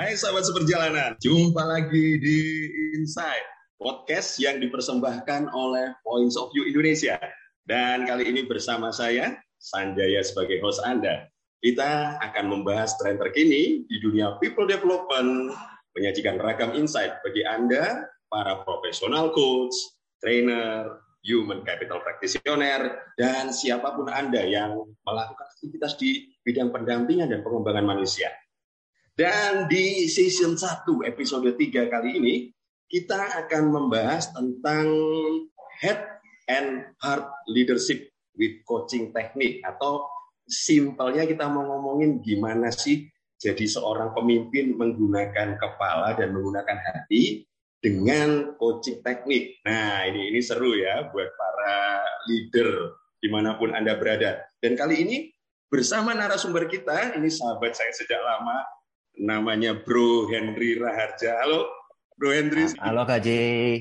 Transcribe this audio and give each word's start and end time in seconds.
Hai 0.00 0.16
sahabat 0.16 0.48
seperjalanan, 0.48 1.12
jumpa 1.20 1.60
lagi 1.60 2.16
di 2.16 2.40
Insight, 2.96 3.44
podcast 3.76 4.40
yang 4.40 4.56
dipersembahkan 4.56 5.52
oleh 5.52 5.92
Points 6.00 6.40
of 6.40 6.48
View 6.56 6.64
Indonesia. 6.64 7.20
Dan 7.68 8.08
kali 8.08 8.32
ini 8.32 8.48
bersama 8.48 8.88
saya, 8.96 9.36
Sanjaya 9.60 10.24
sebagai 10.24 10.56
host 10.64 10.80
Anda. 10.88 11.28
Kita 11.60 12.16
akan 12.16 12.48
membahas 12.48 12.96
tren 12.96 13.20
terkini 13.20 13.84
di 13.84 13.96
dunia 14.00 14.40
people 14.40 14.64
development, 14.64 15.52
menyajikan 15.92 16.40
ragam 16.40 16.72
insight 16.72 17.20
bagi 17.20 17.44
Anda, 17.44 18.08
para 18.32 18.64
profesional 18.64 19.36
coach, 19.36 19.76
trainer, 20.24 20.96
human 21.28 21.60
capital 21.60 22.00
practitioner, 22.00 23.04
dan 23.20 23.52
siapa 23.52 23.92
pun 23.92 24.08
Anda 24.08 24.48
yang 24.48 24.80
melakukan 25.04 25.44
aktivitas 25.60 26.00
di 26.00 26.24
bidang 26.40 26.72
pendampingan 26.72 27.28
dan 27.28 27.44
pengembangan 27.44 27.84
manusia. 27.84 28.32
Dan 29.20 29.68
di 29.68 30.08
season 30.08 30.56
1 30.56 31.04
episode 31.04 31.52
3 31.52 31.92
kali 31.92 32.10
ini, 32.16 32.34
kita 32.88 33.44
akan 33.44 33.68
membahas 33.68 34.32
tentang 34.32 34.88
head 35.84 36.24
and 36.48 36.88
heart 37.04 37.28
leadership 37.44 38.08
with 38.32 38.64
coaching 38.64 39.12
teknik 39.12 39.60
atau 39.60 40.08
simpelnya 40.48 41.28
kita 41.28 41.44
mau 41.52 41.68
ngomongin 41.68 42.24
gimana 42.24 42.72
sih 42.72 43.12
jadi 43.36 43.60
seorang 43.68 44.16
pemimpin 44.16 44.72
menggunakan 44.80 45.60
kepala 45.60 46.16
dan 46.16 46.32
menggunakan 46.32 46.80
hati 46.80 47.44
dengan 47.76 48.56
coaching 48.56 49.04
teknik. 49.04 49.60
Nah, 49.68 50.08
ini 50.08 50.32
ini 50.32 50.40
seru 50.40 50.72
ya 50.72 51.12
buat 51.12 51.28
para 51.36 51.76
leader 52.24 52.96
di 53.20 53.28
mana 53.28 53.60
pun 53.60 53.76
Anda 53.76 54.00
berada. 54.00 54.48
Dan 54.64 54.80
kali 54.80 55.04
ini 55.04 55.28
bersama 55.68 56.16
narasumber 56.16 56.72
kita, 56.72 57.20
ini 57.20 57.28
sahabat 57.28 57.76
saya 57.76 57.92
sejak 57.92 58.16
lama, 58.16 58.79
namanya 59.18 59.74
Bro 59.74 60.30
Henry 60.30 60.78
Raharja. 60.78 61.42
Halo, 61.42 61.66
Bro 62.20 62.30
Henry. 62.36 62.68
Halo 62.78 63.02
Kak 63.08 63.24
J, 63.24 63.28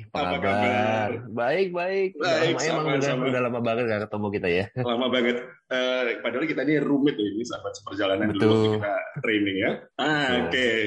apa, 0.09 0.19
apa 0.19 0.37
kabar? 0.39 1.09
Baik, 1.29 1.67
baik. 1.75 2.09
Baik, 2.17 2.55
lama, 2.55 2.63
sama, 2.63 2.79
udah, 2.95 3.09
sama. 3.11 3.23
udah 3.29 3.41
lama 3.45 3.59
banget 3.59 3.83
gak 3.91 4.01
ketemu 4.09 4.27
kita 4.31 4.47
ya. 4.47 4.65
Lama 4.89 5.07
banget. 5.11 5.37
Uh, 5.69 6.01
padahal 6.23 6.45
kita 6.49 6.61
ini 6.65 6.81
rumit 6.81 7.19
loh 7.19 7.29
ini 7.29 7.43
sahabat 7.45 7.73
seperjalanan 7.77 8.31
Betul. 8.33 8.41
dulu 8.47 8.55
kita 8.79 8.93
training 9.21 9.57
ya. 9.59 9.71
Ah, 9.99 10.47
oke. 10.47 10.49
Okay. 10.49 10.79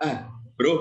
Ah, 0.00 0.16
Bro, 0.56 0.74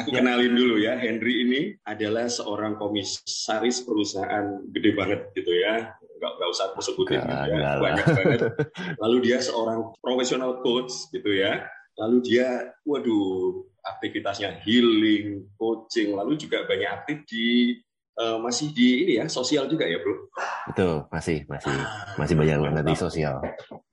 aku 0.00 0.08
ya. 0.10 0.24
kenalin 0.24 0.56
dulu 0.56 0.74
ya. 0.80 0.96
Henry 0.96 1.44
ini 1.46 1.60
adalah 1.84 2.26
seorang 2.32 2.80
komisaris 2.80 3.84
perusahaan 3.84 4.64
gede 4.72 4.90
banget 4.96 5.20
gitu 5.36 5.52
ya. 5.52 5.94
Gak, 6.16 6.32
gak 6.40 6.48
usah 6.48 6.64
aku 6.72 6.80
sebutin 6.80 7.20
gitu 7.20 7.60
ya. 7.60 7.76
Banyak 7.76 8.06
banget. 8.08 8.40
Lalu 9.04 9.16
dia 9.28 9.38
seorang 9.44 9.92
profesional 10.00 10.64
coach 10.64 11.12
gitu 11.12 11.28
ya 11.28 11.60
lalu 11.96 12.16
dia 12.24 12.76
waduh 12.84 13.64
aktivitasnya 13.86 14.60
healing, 14.66 15.46
coaching, 15.56 16.12
lalu 16.12 16.36
juga 16.36 16.66
banyak 16.66 16.90
aktif 16.90 17.22
di 17.30 17.78
uh, 18.18 18.36
masih 18.42 18.74
di 18.74 19.06
ini 19.06 19.12
ya 19.22 19.26
sosial 19.30 19.70
juga 19.70 19.86
ya 19.86 20.02
bro. 20.02 20.26
Betul, 20.72 20.94
masih 21.08 21.46
masih 21.46 21.72
ah, 21.72 22.14
masih 22.18 22.34
banyak 22.34 22.58
banget 22.58 22.84
di 22.84 22.94
sosial. 22.98 23.36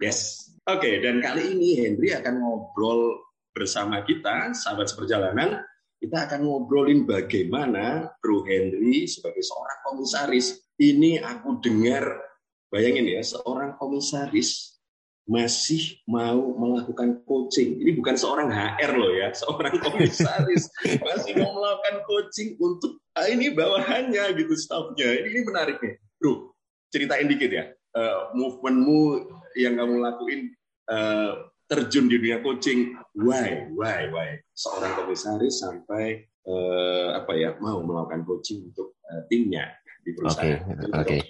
Yes, 0.02 0.50
oke 0.66 0.82
okay, 0.82 1.00
dan 1.00 1.22
kali 1.22 1.56
ini 1.56 1.70
Henry 1.80 2.12
akan 2.12 2.42
ngobrol 2.42 3.22
bersama 3.54 4.02
kita 4.04 4.52
sahabat 4.58 4.90
seperjalanan. 4.90 5.62
Kita 6.04 6.28
akan 6.28 6.44
ngobrolin 6.44 7.08
bagaimana 7.08 8.12
Bro 8.20 8.44
Henry 8.44 9.08
sebagai 9.08 9.40
seorang 9.40 9.80
komisaris 9.88 10.60
ini 10.76 11.16
aku 11.16 11.64
dengar 11.64 12.04
bayangin 12.68 13.08
ya 13.08 13.24
seorang 13.24 13.80
komisaris 13.80 14.83
masih 15.24 16.04
mau 16.04 16.56
melakukan 16.60 17.24
coaching. 17.24 17.80
Ini 17.80 17.96
bukan 17.96 18.16
seorang 18.20 18.52
HR 18.52 18.92
loh 19.00 19.12
ya, 19.16 19.32
seorang 19.32 19.80
komisaris 19.80 20.68
masih 21.08 21.40
mau 21.40 21.56
melakukan 21.56 22.04
coaching 22.04 22.60
untuk 22.60 23.00
ah, 23.16 23.28
ini 23.32 23.56
bawahannya 23.56 24.36
gitu 24.36 24.54
staffnya. 24.60 25.24
Ini, 25.24 25.28
ini 25.32 25.40
menarik 25.48 25.80
nih, 25.80 25.96
bro. 26.20 26.52
Ceritain 26.92 27.26
dikit 27.26 27.50
ya, 27.50 27.66
uh, 27.98 28.30
movementmu 28.38 29.26
yang 29.58 29.82
kamu 29.82 29.98
lakuin 29.98 30.54
uh, 30.92 31.50
terjun 31.66 32.06
di 32.12 32.22
dunia 32.22 32.44
coaching. 32.44 32.94
Why, 33.18 33.72
why, 33.74 34.12
why? 34.14 34.30
Seorang 34.54 34.94
komisaris 35.00 35.64
sampai 35.64 36.28
uh, 36.46 37.18
apa 37.18 37.34
ya 37.34 37.56
mau 37.64 37.82
melakukan 37.82 38.28
coaching 38.28 38.70
untuk 38.70 39.00
uh, 39.10 39.26
timnya 39.32 39.72
di 40.04 40.12
perusahaan. 40.14 40.60
Oke, 40.60 40.70
okay, 40.70 40.86
oke. 40.92 41.08
Okay. 41.08 41.22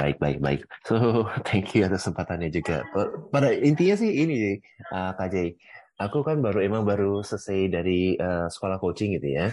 Baik, 0.00 0.16
baik, 0.16 0.38
baik. 0.40 0.60
So, 0.88 0.96
thank 1.48 1.76
you 1.76 1.84
atas 1.84 2.08
kesempatannya 2.08 2.48
juga. 2.48 2.88
Pada 3.28 3.52
intinya 3.52 4.00
sih 4.00 4.08
ini, 4.08 4.56
uh, 4.96 5.12
Kak 5.12 5.28
Jay. 5.28 5.60
Aku 6.00 6.24
kan 6.24 6.40
baru 6.40 6.64
emang 6.64 6.88
baru 6.88 7.20
selesai 7.20 7.68
dari 7.68 8.16
uh, 8.16 8.48
sekolah 8.48 8.80
coaching 8.80 9.20
gitu 9.20 9.28
ya. 9.36 9.52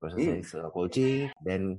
Baru 0.00 0.16
selesai 0.16 0.40
hmm. 0.40 0.48
sekolah 0.48 0.70
coaching 0.72 1.28
dan 1.44 1.76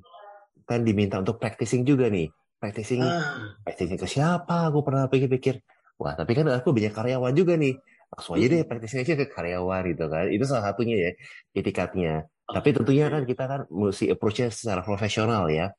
kan 0.69 0.85
diminta 0.85 1.17
untuk 1.17 1.41
practicing 1.41 1.81
juga 1.81 2.13
nih. 2.13 2.29
Practicing, 2.61 3.01
ah. 3.01 3.57
practicing 3.65 3.97
ke 3.97 4.05
siapa? 4.05 4.69
Aku 4.69 4.85
pernah 4.85 5.09
pikir-pikir. 5.09 5.65
Wah, 5.97 6.13
tapi 6.13 6.37
kan 6.37 6.45
aku 6.53 6.69
banyak 6.69 6.93
karyawan 6.93 7.33
juga 7.33 7.57
nih. 7.57 7.73
Langsung 8.13 8.37
aja 8.37 8.45
deh 8.45 8.61
practicing 8.69 9.01
aja 9.01 9.13
ke 9.17 9.25
karyawan 9.25 9.89
gitu 9.89 10.05
kan. 10.05 10.29
Itu 10.29 10.45
salah 10.45 10.69
satunya 10.69 10.95
ya, 11.01 11.11
etikatnya. 11.57 12.29
Tapi 12.45 12.69
tentunya 12.77 13.09
kan 13.09 13.25
kita 13.25 13.43
kan 13.49 13.61
mesti 13.73 14.13
approach-nya 14.13 14.53
secara 14.53 14.85
profesional 14.85 15.49
ya 15.49 15.73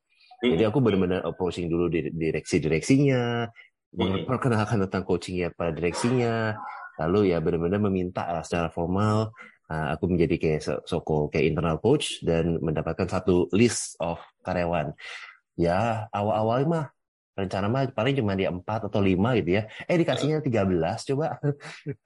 jadi 0.53 0.69
aku 0.69 0.77
benar-benar 0.83 1.25
approaching 1.25 1.71
dulu 1.71 1.89
di 1.89 2.11
direksi-direksinya, 2.11 3.49
memperkenalkan 3.95 4.85
tentang 4.85 5.03
coachingnya 5.07 5.49
pada 5.55 5.71
direksinya, 5.71 6.53
lalu 7.01 7.31
ya 7.33 7.41
benar-benar 7.41 7.79
meminta 7.79 8.27
secara 8.43 8.69
formal 8.69 9.33
uh, 9.69 9.87
aku 9.97 10.11
menjadi 10.11 10.35
kayak 10.37 10.61
soko 10.85 11.27
kayak 11.29 11.53
internal 11.53 11.77
coach 11.81 12.21
dan 12.21 12.61
mendapatkan 12.61 13.09
satu 13.09 13.49
list 13.55 13.97
of 14.01 14.21
karyawan. 14.45 14.93
Ya 15.55 16.11
awal-awal 16.11 16.67
mah 16.67 16.85
rencana 17.35 17.67
mah 17.67 17.91
paling 17.91 18.15
cuma 18.15 18.31
di 18.35 18.47
empat 18.47 18.87
atau 18.87 18.99
lima 19.03 19.35
gitu 19.39 19.59
ya. 19.59 19.67
Eh 19.87 19.97
dikasihnya 19.99 20.43
tiga 20.43 20.63
belas 20.67 21.03
coba. 21.03 21.39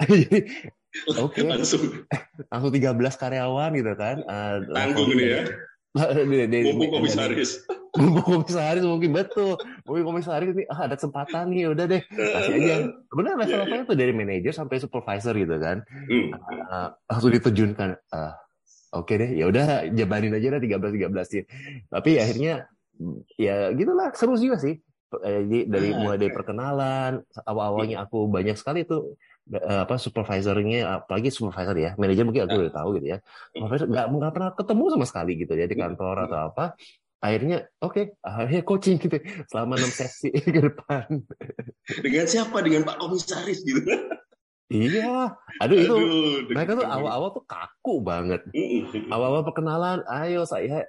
Oke. 0.05 0.41
okay. 1.21 1.45
Langsung. 1.45 2.05
Langsung 2.49 2.71
13 2.73 3.21
karyawan 3.21 3.71
gitu 3.77 3.93
kan. 3.93 4.17
Uh, 4.25 4.57
Tanggung 4.73 5.13
nih 5.13 5.27
ya. 5.29 5.41
Mumpung 5.95 7.01
komisaris. 7.01 7.65
Mumpung 7.97 8.45
komisaris 8.45 8.85
mungkin 8.85 9.11
betul. 9.13 9.57
Mumpung 9.85 10.13
komisaris 10.13 10.53
ini 10.53 10.65
ah, 10.69 10.85
ada 10.85 10.95
kesempatan 10.95 11.49
nih, 11.49 11.73
udah 11.73 11.85
deh 11.89 12.01
kasih 12.05 12.53
aja. 12.61 12.75
Benar 13.09 13.33
level-levelnya 13.41 13.65
yeah, 13.65 13.77
yeah. 13.81 13.89
tuh 13.89 13.97
dari 13.97 14.13
manajer 14.13 14.53
sampai 14.53 14.77
supervisor 14.77 15.33
gitu 15.33 15.55
kan. 15.57 15.81
Mm. 16.05 16.29
Uh, 16.69 16.89
langsung 17.09 17.31
diterjunkan. 17.33 17.97
Uh, 18.13 18.35
Oke 18.89 19.13
okay 19.13 19.15
deh, 19.21 19.31
ya 19.37 19.45
udah 19.45 19.85
jabanin 19.93 20.33
aja 20.33 20.57
lah 20.57 20.61
13 20.65 21.13
13 21.13 21.13
sih. 21.29 21.43
Tapi 21.93 22.17
akhirnya 22.17 22.65
ya 23.37 23.69
gitulah 23.77 24.09
seru 24.17 24.33
juga 24.33 24.57
sih. 24.57 24.81
Jadi 25.09 25.69
dari 25.69 25.93
mulai 25.93 26.17
dari 26.17 26.33
perkenalan, 26.33 27.21
awal-awalnya 27.45 28.01
aku 28.01 28.25
banyak 28.25 28.57
sekali 28.57 28.89
tuh 28.89 29.13
Eh, 29.38 29.38
apa 29.57 29.97
supervisornya 29.97 31.01
apalagi 31.01 31.33
supervisor 31.33 31.73
ya 31.73 31.97
manajer 31.97 32.21
mungkin 32.21 32.45
aku 32.45 32.69
udah 32.69 32.73
tahu 32.73 32.89
gitu 33.01 33.07
ya. 33.13 33.17
Supervisor 33.57 33.87
nggak 33.89 34.05
nggak 34.13 34.33
pernah 34.33 34.49
ketemu 34.53 34.83
sama 34.93 35.05
sekali 35.09 35.31
gitu 35.41 35.53
ya 35.57 35.65
di 35.65 35.75
kantor 35.77 36.15
atau 36.29 36.39
apa. 36.53 36.65
Akhirnya 37.19 37.67
oke 37.83 37.91
okay, 37.91 38.05
akhirnya 38.23 38.63
coaching 38.63 38.97
gitu 39.01 39.17
selama 39.49 39.75
enam 39.75 39.91
sesi 39.91 40.29
ke 40.55 40.61
depan. 40.61 41.25
Dengan 41.99 42.25
siapa? 42.29 42.57
Dengan 42.61 42.85
pak 42.85 42.97
komisaris 43.01 43.65
gitu. 43.65 43.81
Iya, 44.69 45.33
aduh 45.57 45.77
itu 45.81 45.95
aduh, 45.97 46.53
mereka 46.53 46.77
tuh 46.77 46.85
awal-awal 46.85 47.33
tuh 47.33 47.41
kaku 47.49 48.05
banget. 48.05 48.45
Awal-awal 49.09 49.41
perkenalan, 49.41 50.05
ayo 50.05 50.45
saya 50.45 50.85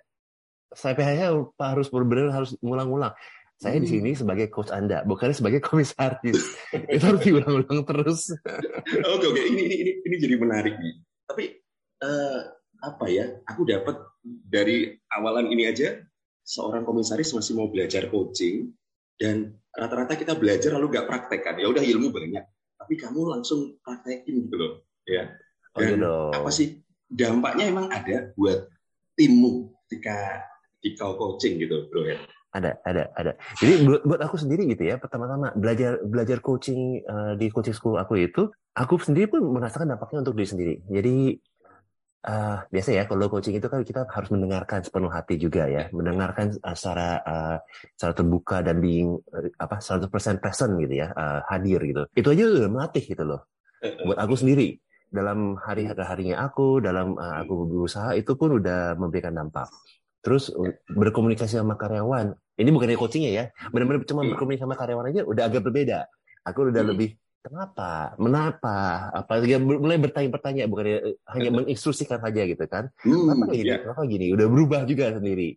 saya 0.77 1.33
harus 1.59 1.89
benar-benar 1.89 2.31
harus 2.31 2.55
ngulang-ngulang 2.61 3.17
saya 3.61 3.77
di 3.77 3.93
sini 3.93 4.17
hmm. 4.17 4.25
sebagai 4.25 4.49
coach 4.49 4.73
Anda, 4.73 5.05
bukan 5.05 5.37
sebagai 5.37 5.61
komisaris. 5.61 6.57
itu 6.97 7.05
harus 7.05 7.21
diulang-ulang 7.21 7.85
terus. 7.85 8.33
oke, 9.05 9.27
oke. 9.29 9.37
Ini, 9.37 9.63
ini, 9.69 9.91
ini, 10.01 10.17
jadi 10.17 10.41
menarik 10.41 10.81
nih. 10.81 10.95
Tapi 11.29 11.45
uh, 12.01 12.41
apa 12.81 13.05
ya? 13.13 13.29
Aku 13.53 13.69
dapat 13.69 14.01
dari 14.25 14.97
awalan 15.13 15.53
ini 15.53 15.69
aja, 15.69 16.01
seorang 16.41 16.89
komisaris 16.89 17.37
masih 17.37 17.53
mau 17.53 17.69
belajar 17.69 18.09
coaching 18.09 18.73
dan 19.21 19.53
rata-rata 19.77 20.17
kita 20.17 20.41
belajar 20.41 20.73
lalu 20.73 20.97
nggak 20.97 21.05
praktekkan. 21.05 21.61
Ya 21.61 21.69
udah 21.69 21.85
ilmu 21.85 22.09
banyak, 22.17 22.45
tapi 22.81 22.95
kamu 22.97 23.29
langsung 23.29 23.77
praktekin 23.85 24.49
gitu 24.49 24.57
loh, 24.57 24.73
ya. 25.05 25.37
Oh, 25.77 25.85
dan 25.85 26.01
oh, 26.01 26.33
apa 26.33 26.49
sih 26.49 26.81
dampaknya 27.13 27.69
emang 27.69 27.93
ada 27.93 28.33
buat 28.41 28.73
timmu 29.21 29.69
ketika 29.85 30.49
di 30.81 30.97
coaching 30.97 31.61
gitu, 31.61 31.93
bro 31.93 32.09
ya? 32.09 32.17
Ada 32.51 32.83
ada 32.83 33.03
ada. 33.15 33.33
Jadi 33.63 33.87
buat, 33.87 34.03
buat 34.03 34.21
aku 34.27 34.37
sendiri 34.39 34.67
gitu 34.75 34.83
ya 34.91 34.99
pertama-tama 34.99 35.55
belajar 35.55 36.03
belajar 36.03 36.43
coaching 36.43 37.03
uh, 37.07 37.39
di 37.39 37.47
coaching 37.51 37.75
school 37.75 37.95
aku 37.95 38.19
itu 38.19 38.51
aku 38.75 38.99
sendiri 38.99 39.31
pun 39.31 39.43
merasakan 39.55 39.95
dampaknya 39.95 40.27
untuk 40.27 40.35
diri 40.35 40.49
sendiri. 40.51 40.75
Jadi 40.91 41.39
uh, 42.27 42.59
biasa 42.69 42.91
ya 42.91 43.03
kalau 43.07 43.31
coaching 43.31 43.57
itu 43.57 43.69
kan 43.71 43.81
kita 43.87 44.05
harus 44.11 44.31
mendengarkan 44.35 44.83
sepenuh 44.83 45.13
hati 45.13 45.39
juga 45.39 45.71
ya. 45.71 45.87
Mendengarkan 45.95 46.59
uh, 46.61 46.77
secara 46.77 47.23
uh, 47.23 47.57
secara 47.97 48.13
terbuka 48.19 48.57
dan 48.67 48.83
being 48.83 49.15
uh, 49.31 49.49
apa 49.63 49.79
100% 49.79 50.43
present 50.43 50.73
gitu 50.83 50.95
ya 51.07 51.15
uh, 51.15 51.41
hadir 51.49 51.81
gitu. 51.87 52.03
Itu 52.13 52.35
aja 52.35 52.43
udah 52.51 52.71
melatih 52.71 53.05
gitu 53.07 53.25
loh. 53.25 53.47
Buat 54.07 54.19
aku 54.19 54.35
sendiri. 54.37 54.77
Dalam 55.11 55.59
hari 55.59 55.91
harinya 55.91 56.47
aku, 56.47 56.79
dalam 56.79 57.19
uh, 57.19 57.43
aku 57.43 57.67
berusaha 57.67 58.15
itu 58.15 58.39
pun 58.39 58.63
udah 58.63 58.95
memberikan 58.95 59.35
dampak. 59.35 59.67
Terus 60.21 60.53
berkomunikasi 60.89 61.57
sama 61.57 61.81
karyawan, 61.81 62.37
ini 62.61 62.71
bukan 62.71 62.93
coachingnya 63.01 63.33
ya, 63.33 63.45
benar-benar 63.73 64.05
cuma 64.05 64.21
hmm. 64.21 64.37
berkomunikasi 64.37 64.65
sama 64.69 64.77
karyawan 64.77 65.07
aja 65.13 65.21
udah 65.25 65.43
agak 65.49 65.63
berbeda. 65.65 66.05
Aku 66.45 66.69
udah 66.69 66.85
hmm. 66.85 66.93
lebih 66.93 67.09
kenapa, 67.41 68.13
menapa, 68.21 69.09
apa 69.17 69.41
dia 69.41 69.57
mulai 69.57 69.97
bertanya-bertanya 69.97 70.69
bukan 70.69 71.17
hanya 71.33 71.51
menginstruksikan 71.57 72.21
saja 72.21 72.43
gitu 72.45 72.65
kan? 72.69 72.93
Hmm, 73.01 73.33
kenapa 73.33 73.53
gini, 73.57 73.69
yeah. 73.69 73.81
kenapa 73.81 74.03
gini? 74.05 74.27
Udah 74.37 74.47
berubah 74.49 74.81
juga 74.85 75.17
sendiri. 75.17 75.57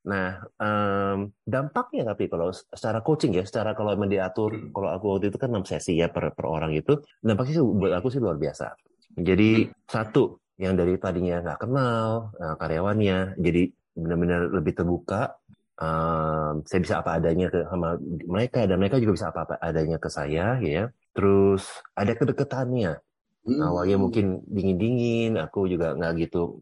Nah, 0.00 0.40
um, 0.56 1.28
dampaknya 1.44 2.08
tapi 2.08 2.32
kalau 2.32 2.48
secara 2.56 3.04
coaching 3.04 3.36
ya, 3.36 3.44
secara 3.44 3.76
kalau 3.76 3.92
memang 3.92 4.08
diatur, 4.08 4.56
hmm. 4.56 4.72
kalau 4.72 4.88
aku 4.96 5.04
waktu 5.16 5.28
itu 5.28 5.36
kan 5.36 5.52
6 5.52 5.68
sesi 5.68 6.00
ya 6.00 6.08
per, 6.08 6.32
per 6.32 6.46
orang 6.48 6.72
itu, 6.72 7.04
dampaknya 7.20 7.60
sih 7.60 7.64
buat 7.64 7.92
aku 8.00 8.08
sih 8.08 8.20
luar 8.20 8.40
biasa. 8.40 8.72
Jadi 9.20 9.68
hmm. 9.68 9.84
satu, 9.84 10.40
yang 10.56 10.76
dari 10.76 10.96
tadinya 10.96 11.44
nggak 11.44 11.58
kenal 11.68 12.32
uh, 12.36 12.56
karyawannya, 12.56 13.36
jadi 13.36 13.62
benar-benar 13.94 14.50
lebih 14.50 14.72
terbuka. 14.76 15.36
Um, 15.80 16.60
saya 16.68 16.80
bisa 16.84 16.94
apa 17.00 17.16
adanya 17.16 17.48
ke 17.48 17.64
sama 17.64 17.96
mereka 18.28 18.68
dan 18.68 18.76
mereka 18.76 19.00
juga 19.00 19.16
bisa 19.16 19.26
apa, 19.32 19.48
-apa 19.48 19.54
adanya 19.64 19.96
ke 19.96 20.08
saya, 20.12 20.60
ya. 20.60 20.92
Terus 21.16 21.64
ada 21.96 22.12
kedeketannya. 22.12 23.00
Hmm. 23.48 23.60
Awalnya 23.64 23.96
mungkin 23.96 24.44
dingin-dingin, 24.44 25.40
aku 25.40 25.64
juga 25.64 25.96
nggak 25.96 26.28
gitu 26.28 26.60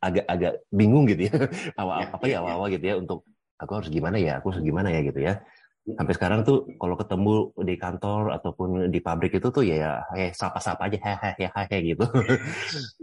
agak-agak 0.00 0.54
uh, 0.60 0.62
bingung 0.68 1.08
gitu 1.08 1.28
ya 1.28 1.34
awal 1.80 1.96
ya, 2.04 2.06
apa 2.12 2.24
ya 2.28 2.36
awal-awal 2.44 2.68
gitu 2.72 2.84
ya 2.84 2.94
untuk 3.00 3.24
aku 3.56 3.72
harus 3.80 3.88
gimana 3.88 4.16
ya 4.20 4.38
aku 4.40 4.52
harus 4.52 4.62
gimana 4.64 4.88
ya 4.92 5.00
gitu 5.00 5.20
ya 5.24 5.40
hmm. 5.40 5.96
sampai 5.96 6.14
sekarang 6.14 6.40
tuh 6.44 6.68
kalau 6.76 6.96
ketemu 7.00 7.34
di 7.64 7.74
kantor 7.80 8.22
ataupun 8.36 8.68
di 8.92 9.00
pabrik 9.00 9.32
itu 9.38 9.48
tuh 9.48 9.64
ya 9.64 10.04
ya 10.12 10.28
sapa-sapa 10.36 10.90
aja 10.90 10.98
hehehe 11.00 11.48
hehehe 11.48 11.78
gitu 11.94 12.04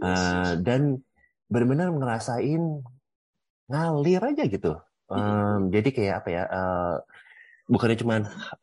uh, 0.06 0.54
dan 0.66 1.02
benar-benar 1.50 1.90
ngerasain 1.92 2.62
ngalir 3.72 4.20
aja 4.20 4.44
gitu. 4.44 4.76
Um, 5.12 5.68
jadi 5.68 5.88
kayak 5.92 6.14
apa 6.24 6.28
ya 6.32 6.42
uh, 6.48 6.96
bukannya 7.68 7.98
cuma 8.00 8.14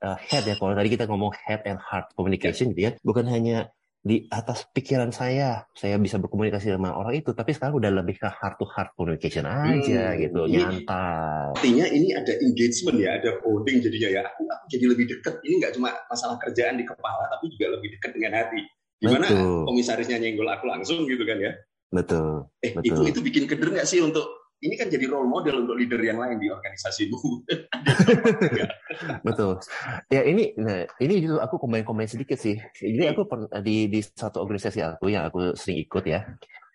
uh, 0.01 0.17
head 0.17 0.45
ya 0.45 0.55
kalau 0.57 0.73
tadi 0.73 0.89
kita 0.93 1.05
ngomong 1.05 1.33
head 1.45 1.61
and 1.65 1.77
heart 1.77 2.09
communication 2.17 2.73
gitu 2.73 2.89
ya 2.89 2.91
bukan 3.05 3.29
hanya 3.29 3.69
di 3.99 4.23
atas 4.31 4.63
pikiran 4.71 5.11
saya 5.11 5.67
saya 5.75 5.99
bisa 5.99 6.15
berkomunikasi 6.15 6.71
sama 6.71 6.95
orang 6.95 7.19
itu 7.19 7.35
tapi 7.35 7.51
sekarang 7.51 7.83
udah 7.83 7.91
lebih 7.99 8.15
ke 8.15 8.31
heart 8.31 8.55
to 8.55 8.63
heart 8.63 8.95
communication 8.95 9.43
aja 9.43 10.15
hmm, 10.15 10.19
gitu 10.23 10.41
ini, 10.47 10.63
nyantai 10.63 11.51
artinya 11.51 11.85
ini 11.91 12.07
ada 12.15 12.33
engagement 12.39 12.95
ya 12.95 13.19
ada 13.19 13.29
bonding 13.43 13.83
jadinya 13.83 14.09
ya 14.09 14.21
aku, 14.23 14.41
aku 14.47 14.65
jadi 14.71 14.85
lebih 14.95 15.05
dekat 15.11 15.35
ini 15.43 15.53
nggak 15.59 15.73
cuma 15.75 15.89
masalah 16.07 16.39
kerjaan 16.39 16.79
di 16.79 16.87
kepala 16.87 17.27
tapi 17.27 17.51
juga 17.51 17.75
lebih 17.75 17.99
dekat 17.99 18.11
dengan 18.15 18.33
hati. 18.39 18.61
Gimana 18.99 19.27
betul. 19.31 19.63
komisarisnya 19.63 20.17
nyenggol 20.19 20.47
aku 20.47 20.65
langsung 20.67 21.03
gitu 21.03 21.23
kan 21.27 21.39
ya? 21.39 21.51
Betul 21.91 22.47
eh 22.63 22.71
betul. 22.71 22.87
itu 22.87 23.01
itu 23.11 23.19
bikin 23.19 23.43
keder 23.51 23.67
nggak 23.67 23.87
sih 23.87 23.99
untuk 23.99 24.38
ini 24.59 24.75
kan 24.75 24.91
jadi 24.91 25.07
role 25.07 25.27
model 25.27 25.63
untuk 25.63 25.79
leader 25.79 25.99
yang 26.03 26.19
lain 26.19 26.35
di 26.35 26.51
organisasimu. 26.51 27.19
Betul. 29.27 29.63
Ya 30.11 30.21
ini, 30.27 30.51
nah, 30.59 30.83
ini 30.99 31.23
justru 31.23 31.39
aku 31.39 31.55
komen-komen 31.63 32.03
sedikit 32.03 32.35
sih. 32.35 32.59
Jadi 32.75 33.07
aku 33.07 33.23
di 33.63 33.87
di 33.87 33.99
satu 34.03 34.43
organisasi 34.43 34.83
aku 34.83 35.07
yang 35.07 35.23
aku 35.31 35.55
sering 35.55 35.79
ikut 35.79 36.03
ya, 36.03 36.27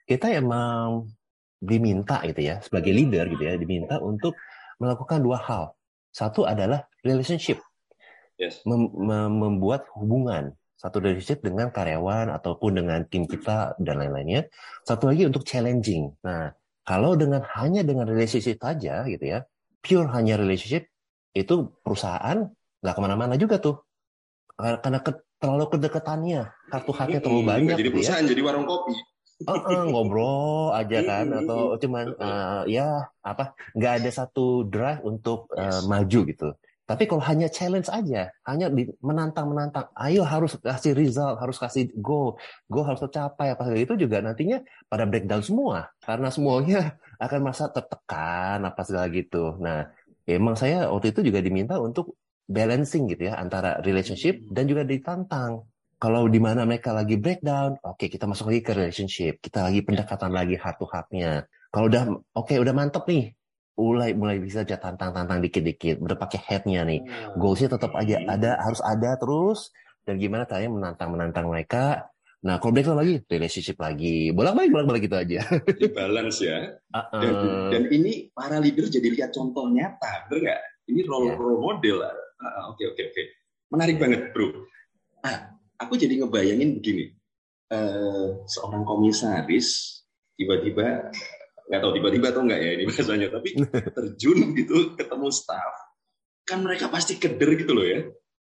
kita 0.09 0.33
emang 0.33 1.13
diminta 1.61 2.25
gitu 2.25 2.41
ya 2.41 2.65
sebagai 2.65 2.93
leader 2.93 3.29
gitu 3.29 3.43
ya, 3.45 3.55
diminta 3.61 4.01
untuk 4.01 4.33
melakukan 4.81 5.21
dua 5.21 5.39
hal. 5.45 5.65
Satu 6.09 6.49
adalah 6.49 6.89
relationship, 7.05 7.61
yes. 8.41 8.65
mem 8.65 8.89
mem 8.97 9.29
membuat 9.29 9.91
hubungan 9.93 10.57
satu 10.81 11.01
relationship 11.01 11.41
dengan 11.45 11.69
karyawan 11.69 12.33
ataupun 12.33 12.81
dengan 12.81 13.05
tim 13.09 13.29
kita 13.29 13.77
dan 13.77 14.01
lain-lainnya. 14.01 14.49
Satu 14.85 15.09
lagi 15.09 15.25
untuk 15.29 15.45
challenging. 15.45 16.13
Nah, 16.25 16.53
kalau 16.85 17.17
dengan 17.17 17.41
hanya 17.57 17.81
dengan 17.81 18.05
relationship 18.05 18.61
saja 18.61 19.09
gitu 19.09 19.25
ya, 19.25 19.49
pure 19.81 20.09
hanya 20.13 20.37
relationship, 20.37 20.93
itu 21.33 21.73
perusahaan 21.81 22.49
nggak 22.85 22.95
ke 22.95 23.01
mana-mana 23.01 23.35
juga 23.41 23.57
tuh. 23.57 23.81
Karena 24.55 25.01
ke, 25.03 25.19
terlalu 25.41 25.67
kedekatannya, 25.73 26.43
kartu 26.71 26.93
haknya 26.95 27.21
terlalu 27.25 27.43
banyak. 27.43 27.77
Jadi 27.77 27.83
gitu 27.83 27.89
ya. 27.89 27.95
perusahaan, 27.97 28.25
ya. 28.25 28.31
jadi 28.31 28.43
warung 28.45 28.69
kopi. 28.69 28.95
Uh, 29.45 29.51
uh, 29.51 29.83
ngobrol 29.91 30.71
aja 30.71 31.03
kan 31.03 31.27
atau 31.27 31.75
cuman 31.75 32.15
uh, 32.23 32.63
ya 32.71 33.11
apa 33.19 33.59
nggak 33.75 33.93
ada 33.99 34.11
satu 34.15 34.63
drive 34.63 35.03
untuk 35.03 35.51
uh, 35.59 35.83
maju 35.91 36.21
gitu 36.31 36.55
tapi 36.85 37.09
kalau 37.09 37.25
hanya 37.25 37.49
challenge 37.49 37.89
aja, 37.89 38.29
hanya 38.45 38.69
menantang-menantang, 39.01 39.89
ayo 39.97 40.21
harus 40.21 40.61
kasih 40.61 40.93
result, 40.93 41.41
harus 41.41 41.57
kasih 41.57 41.89
go, 41.97 42.37
go 42.69 42.85
harus 42.85 43.01
tercapai 43.01 43.57
apa 43.57 43.73
itu 43.73 43.97
juga 43.97 44.21
nantinya 44.21 44.61
pada 44.93 45.09
breakdown 45.09 45.41
semua 45.41 45.89
karena 46.05 46.29
semuanya 46.29 47.01
akan 47.25 47.39
merasa 47.41 47.73
tertekan 47.73 48.69
apa 48.69 48.85
segala 48.85 49.09
gitu. 49.09 49.57
Nah, 49.65 49.89
emang 50.29 50.61
saya 50.61 50.93
waktu 50.93 51.17
itu 51.17 51.33
juga 51.33 51.41
diminta 51.41 51.81
untuk 51.81 52.21
balancing 52.45 53.09
gitu 53.09 53.33
ya 53.33 53.41
antara 53.41 53.81
relationship 53.81 54.45
dan 54.53 54.69
juga 54.69 54.85
ditantang. 54.85 55.65
Kalau 55.97 56.29
di 56.29 56.37
mana 56.37 56.69
mereka 56.69 56.93
lagi 56.93 57.17
breakdown, 57.17 57.81
oke 57.81 57.97
okay, 57.97 58.09
kita 58.13 58.29
masuk 58.29 58.53
lagi 58.53 58.61
ke 58.61 58.77
relationship, 58.77 59.41
kita 59.41 59.65
lagi 59.65 59.81
pendekatan 59.81 60.37
lagi 60.37 60.61
heart 60.61 60.77
to. 60.77 60.85
Kalau 60.85 61.87
udah 61.89 62.03
oke 62.13 62.45
okay, 62.45 62.61
udah 62.61 62.77
mantep 62.77 63.09
nih, 63.09 63.33
mulai 63.75 64.15
mulai 64.15 64.38
bisa 64.38 64.62
aja 64.62 64.79
tantang-tantang 64.79 65.43
dikit-dikit 65.43 65.99
udah 65.99 66.19
pakai 66.19 66.41
headnya 66.47 66.87
nih. 66.87 67.03
Hmm. 67.03 67.38
goalsnya 67.38 67.75
tetap 67.75 67.93
aja 67.99 68.23
ada 68.26 68.50
harus 68.62 68.81
ada 68.82 69.19
terus. 69.19 69.75
Dan 70.05 70.21
gimana 70.21 70.44
caranya 70.44 70.71
menantang 70.71 71.11
menantang 71.17 71.47
mereka. 71.49 72.12
Nah 72.44 72.61
kalau 72.61 72.76
breakdown 72.76 73.00
lagi 73.00 73.25
relationship 73.25 73.81
lagi. 73.81 74.31
Bolak-balik 74.37 74.71
bolak-balik 74.71 75.03
gitu 75.09 75.17
aja. 75.17 75.41
Balance 75.97 76.38
ya. 76.44 76.76
Uh 76.93 76.99
-uh. 77.00 77.21
Dan, 77.25 77.35
dan 77.73 77.82
ini 77.88 78.29
para 78.37 78.61
leader 78.61 78.87
jadi 78.87 79.09
lihat 79.11 79.31
contoh 79.32 79.73
nyata 79.73 80.29
bener 80.29 80.53
nggak? 80.53 80.61
Ini 80.93 81.00
role 81.09 81.32
yeah. 81.32 81.37
role 81.41 81.61
model 81.61 81.97
oke 82.71 82.82
oke 82.94 83.03
oke. 83.11 83.23
Menarik 83.73 83.97
banget 83.97 84.31
bro. 84.37 84.53
Ah 85.25 85.56
aku 85.81 85.97
jadi 85.97 86.21
ngebayangin 86.23 86.79
begini. 86.79 87.11
Uh, 87.73 88.44
seorang 88.44 88.85
komisaris 88.85 89.99
tiba-tiba 90.37 91.11
nggak 91.64 91.81
tahu 91.81 91.93
tiba-tiba 91.96 92.26
atau 92.31 92.43
enggak 92.44 92.61
ya 92.61 92.70
ini 92.76 92.84
bahasanya 92.84 93.28
tapi 93.32 93.49
terjun 93.96 94.38
gitu 94.52 94.76
ketemu 94.96 95.28
staff 95.32 95.75
kan 96.44 96.61
mereka 96.61 96.93
pasti 96.93 97.16
keder 97.16 97.56
gitu 97.56 97.72
loh 97.72 97.84
ya. 97.88 98.05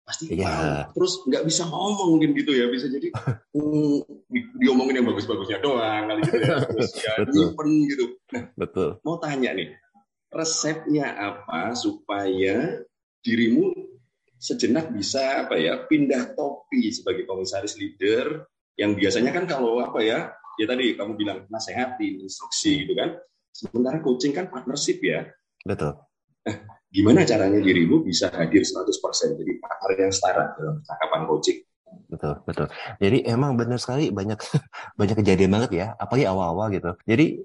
Pasti 0.06 0.38
yeah. 0.38 0.86
terus 0.94 1.26
nggak 1.26 1.50
bisa 1.50 1.66
ngomong 1.66 2.14
mungkin 2.14 2.38
gitu 2.38 2.54
ya 2.54 2.70
bisa 2.70 2.86
jadi 2.86 3.10
mm, 3.58 3.98
di, 4.30 4.40
diomongin 4.62 5.02
yang 5.02 5.08
bagus-bagusnya 5.10 5.64
doang 5.66 6.06
kali 6.06 6.22
gitu 6.22 6.38
ya. 6.46 6.62
Terus 6.70 6.92
ya 7.02 7.14
nyimpen 7.26 7.70
gitu. 7.90 8.06
Nah 8.36 8.44
betul. 8.54 8.90
mau 9.02 9.18
tanya 9.18 9.58
nih 9.58 9.74
resepnya 10.30 11.10
apa 11.16 11.74
supaya 11.74 12.86
dirimu 13.26 13.74
sejenak 14.38 14.94
bisa 14.94 15.48
apa 15.48 15.58
ya 15.58 15.90
pindah 15.90 16.38
topi 16.38 16.94
sebagai 16.94 17.26
komisaris 17.26 17.80
leader 17.82 18.46
yang 18.78 18.94
biasanya 18.94 19.32
kan 19.34 19.50
kalau 19.50 19.82
apa 19.82 20.00
ya 20.06 20.20
ya 20.60 20.66
tadi 20.68 20.96
kamu 20.96 21.14
bilang 21.16 21.40
nasehati, 21.52 22.24
instruksi 22.24 22.86
gitu 22.86 22.94
kan. 22.96 23.16
Sementara 23.56 24.04
coaching 24.04 24.36
kan 24.36 24.52
partnership 24.52 25.00
ya. 25.00 25.24
Betul. 25.64 25.96
Nah, 26.46 26.58
gimana 26.92 27.24
caranya 27.24 27.60
dirimu 27.64 28.04
bisa 28.04 28.28
hadir 28.30 28.62
100% 28.62 29.40
jadi 29.40 29.54
partner 29.64 29.92
yang 29.96 30.12
setara 30.12 30.54
dalam 30.60 30.84
percakapan 30.84 31.22
coaching? 31.26 31.60
Betul, 32.12 32.34
betul. 32.44 32.68
Jadi 33.00 33.18
emang 33.26 33.56
benar 33.56 33.80
sekali 33.80 34.12
banyak 34.12 34.40
banyak 35.00 35.16
kejadian 35.24 35.52
banget 35.56 35.72
ya, 35.72 35.88
apalagi 35.96 36.26
awal-awal 36.28 36.68
gitu. 36.76 36.92
Jadi 37.08 37.40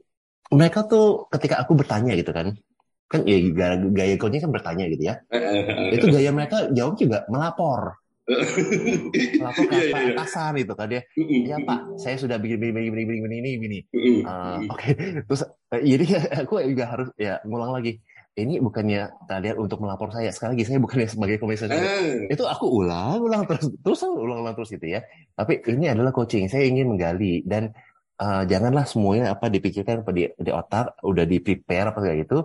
mereka 0.50 0.82
tuh 0.84 1.30
ketika 1.30 1.62
aku 1.62 1.78
bertanya 1.78 2.18
gitu 2.18 2.34
kan, 2.34 2.58
kan 3.06 3.20
ya 3.22 3.38
gaya, 3.54 3.74
gaya 3.94 4.14
coaching 4.18 4.42
kan 4.42 4.52
bertanya 4.52 4.84
gitu 4.90 5.02
ya. 5.06 5.14
itu 5.94 6.06
gaya 6.10 6.30
mereka 6.34 6.68
jawab 6.74 6.98
juga 6.98 7.22
melapor 7.30 8.00
ke 8.30 9.74
yeah, 9.74 9.84
yeah, 9.90 10.14
atasan 10.14 10.54
itu 10.62 10.72
kan 10.78 10.86
dia 10.86 11.02
ya 11.18 11.56
pak. 11.62 11.98
Saya 11.98 12.16
sudah 12.16 12.38
bikin 12.38 12.62
begini 12.62 12.90
begini 12.90 12.90
begini 12.90 13.20
begini 13.20 13.36
ini 13.36 13.50
begini 13.58 13.78
uh, 14.24 14.58
oke. 14.70 14.78
Okay. 14.78 14.92
terus 15.26 15.42
uh, 15.46 15.80
jadi 15.80 16.04
aku 16.46 16.62
juga 16.70 16.84
harus 16.86 17.08
ya 17.18 17.42
ngulang 17.44 17.74
lagi. 17.74 17.98
Ini 18.30 18.62
bukannya 18.62 19.26
kalian 19.26 19.58
untuk 19.58 19.82
melapor 19.82 20.14
saya. 20.14 20.30
Sekali 20.30 20.54
lagi 20.54 20.64
saya 20.70 20.78
bukannya 20.78 21.08
sebagai 21.10 21.36
komisaris 21.42 21.76
uh. 21.76 22.30
itu 22.30 22.44
aku 22.46 22.66
ulang 22.70 23.18
ulang 23.20 23.42
terus. 23.44 23.66
Terus 23.82 24.00
ulang 24.06 24.46
ulang 24.46 24.54
terus 24.54 24.70
gitu 24.70 24.86
ya. 24.86 25.02
Tapi 25.34 25.60
ini 25.66 25.90
adalah 25.90 26.14
coaching. 26.14 26.46
Saya 26.46 26.70
ingin 26.70 26.94
menggali 26.94 27.42
dan 27.42 27.74
uh, 28.20 28.42
janganlah 28.46 28.84
semuanya 28.86 29.34
apa 29.34 29.48
dipikirkan 29.48 30.04
apa 30.04 30.12
di, 30.14 30.28
di 30.30 30.50
otak 30.52 31.00
udah 31.02 31.24
di 31.24 31.40
prepare 31.40 31.90
apa 31.90 31.98
kayak 32.04 32.16
gitu 32.28 32.38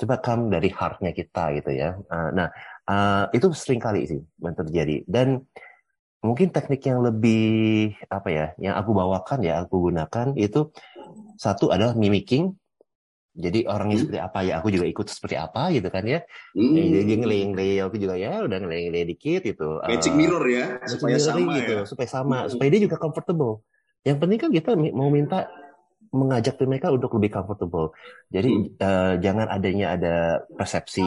coba 0.00 0.16
come 0.24 0.48
dari 0.48 0.72
heartnya 0.72 1.12
kita 1.12 1.44
gitu 1.60 1.70
ya 1.76 1.94
uh, 2.08 2.30
nah 2.32 2.48
Uh, 2.90 3.30
itu 3.30 3.46
sering 3.54 3.78
kali 3.78 4.02
sih 4.02 4.18
yang 4.18 4.56
terjadi 4.58 5.06
dan 5.06 5.46
mungkin 6.26 6.50
teknik 6.50 6.82
yang 6.82 6.98
lebih 6.98 7.94
apa 8.10 8.28
ya 8.34 8.46
yang 8.58 8.74
aku 8.74 8.90
bawakan 8.98 9.46
ya 9.46 9.62
aku 9.62 9.86
gunakan 9.86 10.34
itu 10.34 10.74
satu 11.38 11.70
adalah 11.70 11.94
mimicking 11.94 12.50
jadi 13.30 13.70
orangnya 13.70 13.94
hmm. 13.94 14.02
seperti 14.02 14.20
apa 14.26 14.38
ya 14.42 14.52
aku 14.58 14.68
juga 14.74 14.90
ikut 14.90 15.06
seperti 15.06 15.38
apa 15.38 15.70
gitu 15.70 15.86
kan 15.86 16.02
ya 16.02 16.18
hmm. 16.58 16.74
jadi 16.74 17.12
ngeleng 17.22 17.48
ngeleng 17.54 17.78
aku 17.86 17.96
juga 18.02 18.14
ya 18.18 18.42
udah 18.42 18.58
ngeleng 18.58 18.84
ngeleng 18.90 19.06
dikit 19.14 19.40
gitu 19.46 19.68
magic 19.86 20.10
uh, 20.10 20.16
mirror 20.18 20.44
ya 20.50 20.66
supaya 20.90 21.16
sama 21.22 21.52
gitu 21.62 21.72
ya. 21.72 21.82
supaya 21.86 22.08
sama 22.10 22.38
hmm. 22.42 22.48
supaya 22.50 22.68
dia 22.74 22.80
juga 22.90 22.96
comfortable 22.98 23.62
yang 24.02 24.18
penting 24.18 24.38
kan 24.42 24.50
kita 24.50 24.74
mau 24.74 25.14
minta 25.14 25.46
mengajak 26.10 26.58
mereka 26.66 26.90
untuk 26.90 27.14
lebih 27.18 27.30
comfortable. 27.38 27.94
Jadi 28.30 28.50
hmm. 28.50 28.66
uh, 28.82 29.14
jangan 29.22 29.46
adanya 29.46 29.86
ada 29.94 30.14
persepsi 30.54 31.06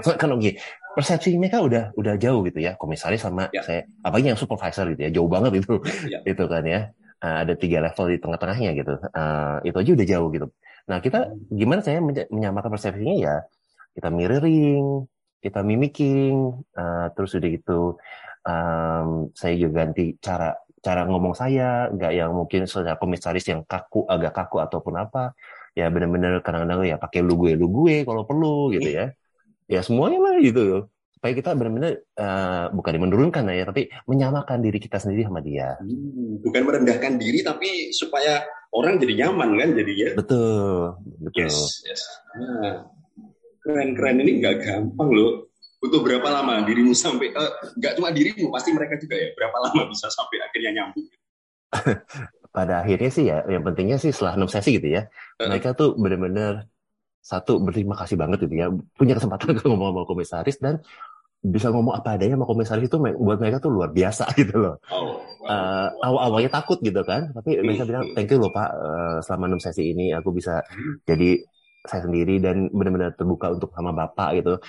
kan 0.00 0.30
oke, 0.30 0.54
persepsi 0.94 1.34
mereka 1.34 1.58
udah 1.66 1.90
udah 1.98 2.14
jauh 2.14 2.46
gitu 2.46 2.62
ya, 2.62 2.78
komisaris 2.78 3.26
sama 3.26 3.50
ya. 3.50 3.62
saya 3.66 3.90
apalagi 4.06 4.30
yang 4.30 4.38
supervisor 4.38 4.86
gitu 4.94 5.02
ya, 5.02 5.10
jauh 5.10 5.26
banget 5.26 5.66
itu. 5.66 5.74
Ya. 6.06 6.22
itu 6.32 6.44
kan 6.46 6.62
ya. 6.66 6.80
Uh, 7.20 7.44
ada 7.44 7.52
tiga 7.52 7.84
level 7.84 8.16
di 8.16 8.16
tengah-tengahnya 8.16 8.70
gitu. 8.80 8.94
Uh, 9.12 9.60
itu 9.60 9.76
aja 9.76 9.90
udah 9.92 10.06
jauh 10.08 10.28
gitu. 10.32 10.46
Nah, 10.88 10.98
kita 11.04 11.28
gimana 11.52 11.84
saya 11.84 12.00
menyamakan 12.32 12.72
persepsinya 12.72 13.16
ya? 13.20 13.36
Kita 13.92 14.08
mirroring, 14.08 15.04
kita 15.44 15.60
mimicking, 15.60 16.64
uh, 16.72 17.12
terus 17.12 17.36
udah 17.36 17.50
gitu 17.52 18.00
um, 18.46 19.28
saya 19.36 19.54
juga 19.56 19.84
ganti 19.84 20.16
cara 20.20 20.54
cara 20.80 21.04
ngomong 21.04 21.36
saya, 21.36 21.92
nggak 21.92 22.12
yang 22.16 22.32
mungkin 22.32 22.64
secara 22.64 22.96
komisaris 22.96 23.44
yang 23.48 23.64
kaku, 23.68 24.08
agak 24.08 24.32
kaku 24.32 24.64
ataupun 24.64 24.96
apa. 24.96 25.36
Ya 25.76 25.86
benar-benar 25.86 26.42
kadang-kadang 26.42 26.82
ya 26.88 26.96
pakai 26.98 27.22
lu 27.22 27.38
gue, 27.38 27.54
lu 27.54 27.70
gue 27.70 28.02
kalau 28.02 28.24
perlu 28.26 28.72
gitu 28.74 28.88
ya. 28.90 29.12
Ya 29.70 29.80
semuanya 29.86 30.18
lah 30.18 30.34
gitu. 30.42 30.88
Supaya 31.14 31.36
kita 31.36 31.52
benar-benar 31.52 32.00
uh, 32.16 32.72
bukan 32.72 32.96
menurunkan 32.96 33.44
ya, 33.52 33.68
tapi 33.68 33.92
menyamakan 34.08 34.64
diri 34.64 34.80
kita 34.80 34.96
sendiri 34.96 35.28
sama 35.28 35.44
dia. 35.44 35.76
Hmm, 35.76 36.40
bukan 36.40 36.62
merendahkan 36.64 37.20
diri, 37.20 37.44
tapi 37.44 37.92
supaya 37.92 38.40
orang 38.72 38.96
jadi 38.96 39.28
nyaman 39.28 39.60
kan 39.60 39.68
jadinya. 39.76 40.16
Betul, 40.16 40.96
betul. 41.20 41.44
Yes, 41.44 41.84
yes. 41.84 42.02
Nah, 42.40 42.88
keren-keren 43.60 44.24
ini 44.24 44.40
nggak 44.40 44.56
gampang 44.64 45.12
loh 45.12 45.49
butuh 45.80 46.00
berapa 46.04 46.28
lama 46.28 46.60
dirimu 46.68 46.92
sampai 46.92 47.32
uh, 47.32 47.52
nggak 47.80 47.96
cuma 47.96 48.12
dirimu 48.12 48.52
pasti 48.52 48.70
mereka 48.76 49.00
juga 49.00 49.16
ya 49.16 49.32
berapa 49.32 49.56
lama 49.56 49.82
bisa 49.88 50.12
sampai 50.12 50.36
akhirnya 50.44 50.70
nyambung 50.76 51.08
pada 52.56 52.84
akhirnya 52.84 53.10
sih 53.10 53.24
ya 53.32 53.40
yang 53.48 53.64
pentingnya 53.64 53.96
sih 53.96 54.12
setelah 54.12 54.36
enam 54.36 54.50
sesi 54.52 54.76
gitu 54.76 54.92
ya 54.92 55.08
uh. 55.40 55.48
mereka 55.48 55.72
tuh 55.72 55.96
benar-benar 55.96 56.68
satu 57.20 57.60
berterima 57.60 57.96
kasih 57.96 58.16
banget 58.20 58.44
gitu 58.44 58.54
ya 58.60 58.68
punya 58.96 59.16
kesempatan 59.16 59.56
ngomong 59.64 59.88
sama 59.92 60.02
komisaris 60.04 60.60
dan 60.60 60.84
bisa 61.40 61.72
ngomong 61.72 61.96
apa 61.96 62.20
adanya 62.20 62.36
sama 62.36 62.44
komisaris 62.44 62.84
itu 62.84 63.00
buat 63.00 63.40
mereka 63.40 63.64
tuh 63.64 63.72
luar 63.72 63.88
biasa 63.96 64.28
gitu 64.40 64.60
loh. 64.60 64.76
Oh, 64.92 65.24
wow. 65.40 65.48
uh, 65.48 65.88
awal-awalnya 66.04 66.52
takut 66.52 66.76
gitu 66.84 67.00
kan, 67.00 67.32
tapi 67.32 67.56
mereka 67.64 67.88
bilang 67.88 68.12
thank 68.12 68.28
you 68.28 68.36
loh 68.36 68.52
pak 68.52 68.68
uh, 68.68 69.18
selama 69.24 69.56
enam 69.56 69.60
sesi 69.60 69.88
ini 69.88 70.12
aku 70.12 70.36
bisa 70.36 70.60
hmm. 70.60 71.08
jadi 71.08 71.40
saya 71.80 72.04
sendiri 72.04 72.44
dan 72.44 72.68
benar-benar 72.68 73.16
terbuka 73.16 73.56
untuk 73.56 73.72
sama 73.72 73.96
bapak 73.96 74.36
gitu 74.36 74.60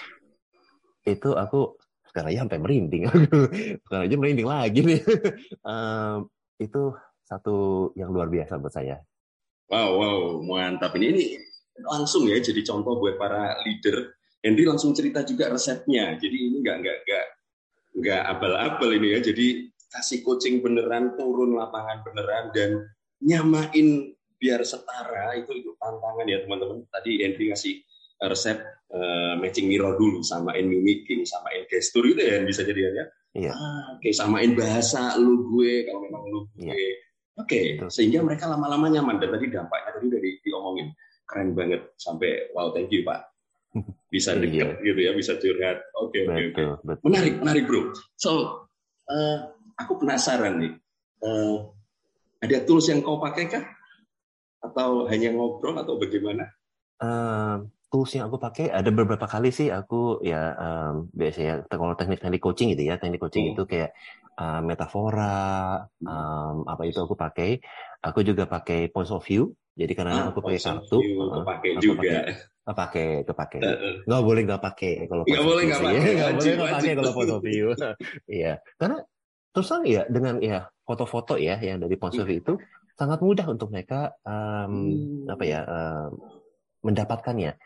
itu 1.05 1.29
aku 1.33 1.75
sekarang 2.11 2.35
aja 2.35 2.43
sampai 2.43 2.59
merinding. 2.59 3.03
Sekarang 3.87 4.03
aja 4.03 4.15
merinding 4.19 4.47
lagi 4.47 4.79
nih. 4.83 5.01
Um, 5.61 6.27
itu 6.59 6.91
satu 7.23 7.89
yang 7.95 8.11
luar 8.11 8.27
biasa 8.27 8.59
buat 8.59 8.73
saya. 8.75 8.99
Wow 9.71 9.89
wow 9.95 10.19
mantap. 10.43 10.91
Ini 10.99 11.07
ini 11.15 11.25
langsung 11.87 12.27
ya 12.27 12.35
jadi 12.43 12.59
contoh 12.67 12.99
buat 12.99 13.15
para 13.15 13.55
leader. 13.63 14.11
Henry 14.43 14.67
langsung 14.67 14.91
cerita 14.91 15.23
juga 15.23 15.47
resepnya. 15.53 16.19
Jadi 16.19 16.37
ini 16.51 16.57
nggak 16.59 16.77
nggak 16.81 16.97
nggak 17.07 17.25
nggak 18.03 18.21
abal-abal 18.35 18.89
ini 18.91 19.15
ya. 19.15 19.19
Jadi 19.23 19.47
kasih 19.87 20.19
coaching 20.27 20.59
beneran 20.59 21.15
turun 21.15 21.55
lapangan 21.55 22.03
beneran 22.03 22.51
dan 22.51 22.69
nyamain 23.23 24.11
biar 24.41 24.65
setara 24.65 25.37
itu 25.37 25.53
itu 25.55 25.71
tantangan 25.79 26.27
ya 26.27 26.43
teman-teman. 26.43 26.83
Tadi 26.91 27.21
Henry 27.23 27.53
ngasih 27.53 27.75
resep 28.27 28.59
uh, 28.91 29.33
matching 29.39 29.71
mirror 29.71 29.95
dulu, 29.95 30.21
samain 30.21 30.67
mimicking, 30.67 31.23
samain 31.23 31.65
gestur 31.67 32.05
itu 32.07 32.21
ya 32.21 32.43
bisa 32.43 32.61
jadi 32.63 32.79
ya. 32.79 33.05
Iya. 33.31 33.51
Ah, 33.55 33.95
Oke, 33.95 34.11
okay, 34.11 34.13
samain 34.13 34.51
bahasa 34.53 35.15
lu 35.15 35.47
gue 35.55 35.87
kalau 35.87 36.03
memang 36.03 36.23
lu 36.27 36.39
gue. 36.55 36.67
Iya. 36.67 36.75
Oke, 37.39 37.79
okay. 37.79 37.87
sehingga 37.87 38.19
mereka 38.21 38.51
lama-lama 38.51 38.91
nyaman 38.91 39.17
dan 39.17 39.31
tadi 39.31 39.47
dampaknya 39.47 39.95
tadi 39.95 40.05
udah 40.11 40.19
di, 40.19 40.31
diomongin 40.43 40.91
keren 41.31 41.55
banget 41.55 41.95
sampai 41.95 42.51
wow 42.51 42.75
thank 42.75 42.91
you 42.91 43.07
pak 43.07 43.23
bisa 44.13 44.35
iya. 44.35 44.67
dekat 44.67 44.83
gitu 44.83 44.99
ya 44.99 45.11
bisa 45.15 45.39
curhat 45.39 45.79
oke 45.95 46.19
oke 46.27 46.43
oke 46.51 46.63
menarik 47.07 47.39
menarik 47.39 47.63
bro 47.63 47.95
so 48.19 48.67
uh, 49.07 49.37
aku 49.79 50.03
penasaran 50.03 50.59
nih 50.59 50.73
uh, 51.23 51.71
ada 52.43 52.67
tools 52.67 52.91
yang 52.91 52.99
kau 52.99 53.15
pakai 53.23 53.47
kah 53.47 53.63
atau 54.61 55.07
hanya 55.07 55.31
ngobrol 55.31 55.79
atau 55.79 55.95
bagaimana 55.95 56.51
uh, 56.99 57.63
tools 57.91 58.15
yang 58.15 58.31
aku 58.31 58.39
pakai. 58.39 58.71
Ada 58.71 58.89
beberapa 58.89 59.27
kali 59.27 59.51
sih 59.51 59.67
aku 59.67 60.23
ya 60.23 60.55
um, 60.55 61.11
biasanya 61.11 61.67
kalau 61.67 61.93
teknik-teknik 61.99 62.39
coaching 62.39 62.71
gitu 62.71 62.87
ya 62.87 62.95
teknik 62.95 63.19
coaching 63.19 63.51
hmm. 63.51 63.53
itu 63.59 63.63
kayak 63.67 63.91
uh, 64.39 64.63
metafora 64.63 65.83
um, 66.01 66.63
apa 66.65 66.87
itu 66.87 67.03
aku 67.03 67.19
pakai. 67.19 67.59
Aku 68.01 68.23
juga 68.23 68.47
pakai 68.47 68.87
points 68.89 69.11
of 69.11 69.21
view. 69.27 69.51
Jadi 69.75 69.93
karena 69.93 70.27
ah, 70.27 70.27
aku 70.31 70.39
pakai 70.43 70.59
kartu 70.63 70.99
uh, 70.99 71.43
pakai 71.43 71.69
juga. 71.79 71.99
pakai 72.01 72.49
pakai 72.61 73.07
kepake 73.25 73.57
nggak 74.05 74.21
boleh 74.21 74.41
nggak 74.45 74.61
pakai 74.61 75.09
kalau 75.09 75.23
nggak 75.25 75.43
boleh 75.43 75.63
nggak 75.67 75.81
pakai 75.81 76.11
nggak 76.13 76.33
boleh 76.37 76.53
nggak 76.53 76.71
pakai 76.71 76.91
kalau 76.95 77.11
points 77.11 77.33
of 77.35 77.41
view. 77.43 77.67
Iya. 78.39 78.53
Karena 78.79 78.97
terus 79.51 79.67
terang 79.67 79.83
ya 79.83 80.01
dengan 80.07 80.39
ya 80.39 80.63
foto-foto 80.87 81.35
ya 81.35 81.59
yang 81.59 81.83
dari 81.83 81.95
points 81.99 82.15
of 82.15 82.27
view 82.27 82.39
itu 82.39 82.55
sangat 82.95 83.19
mudah 83.19 83.47
untuk 83.51 83.67
mereka 83.73 84.15
um, 84.23 85.25
hmm. 85.25 85.33
apa 85.33 85.43
ya 85.43 85.59
um, 85.65 86.09
mendapatkannya 86.85 87.57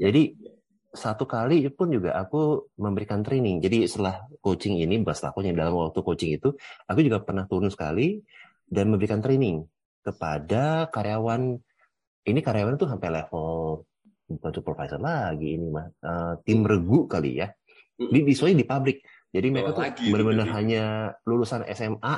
jadi 0.00 0.32
satu 0.90 1.22
kali 1.28 1.62
pun 1.70 1.92
juga 1.92 2.18
aku 2.18 2.72
memberikan 2.80 3.22
training. 3.22 3.62
Jadi 3.62 3.86
setelah 3.86 4.26
coaching 4.42 4.82
ini, 4.82 4.98
bahas 5.04 5.22
lakunya 5.22 5.54
dalam 5.54 5.78
waktu 5.78 6.00
coaching 6.02 6.34
itu, 6.34 6.50
aku 6.88 7.00
juga 7.04 7.22
pernah 7.22 7.46
turun 7.46 7.70
sekali 7.70 8.18
dan 8.66 8.90
memberikan 8.90 9.22
training 9.22 9.62
kepada 10.02 10.90
karyawan. 10.90 11.54
Ini 12.26 12.40
karyawan 12.42 12.74
itu 12.74 12.88
sampai 12.90 13.08
level 13.22 13.86
bukan 14.30 14.52
supervisor 14.54 15.02
lagi 15.02 15.58
ini 15.58 15.66
mah 15.74 15.90
uh, 16.06 16.34
tim 16.42 16.62
regu 16.66 17.06
kali 17.06 17.38
ya. 17.38 17.48
Di 17.94 18.24
di 18.24 18.34
di 18.34 18.64
pabrik. 18.66 19.04
Jadi 19.30 19.46
mereka 19.46 19.70
tuh 19.76 19.86
benar-benar 20.10 20.48
hanya 20.58 21.14
lulusan 21.22 21.62
SMA, 21.70 22.14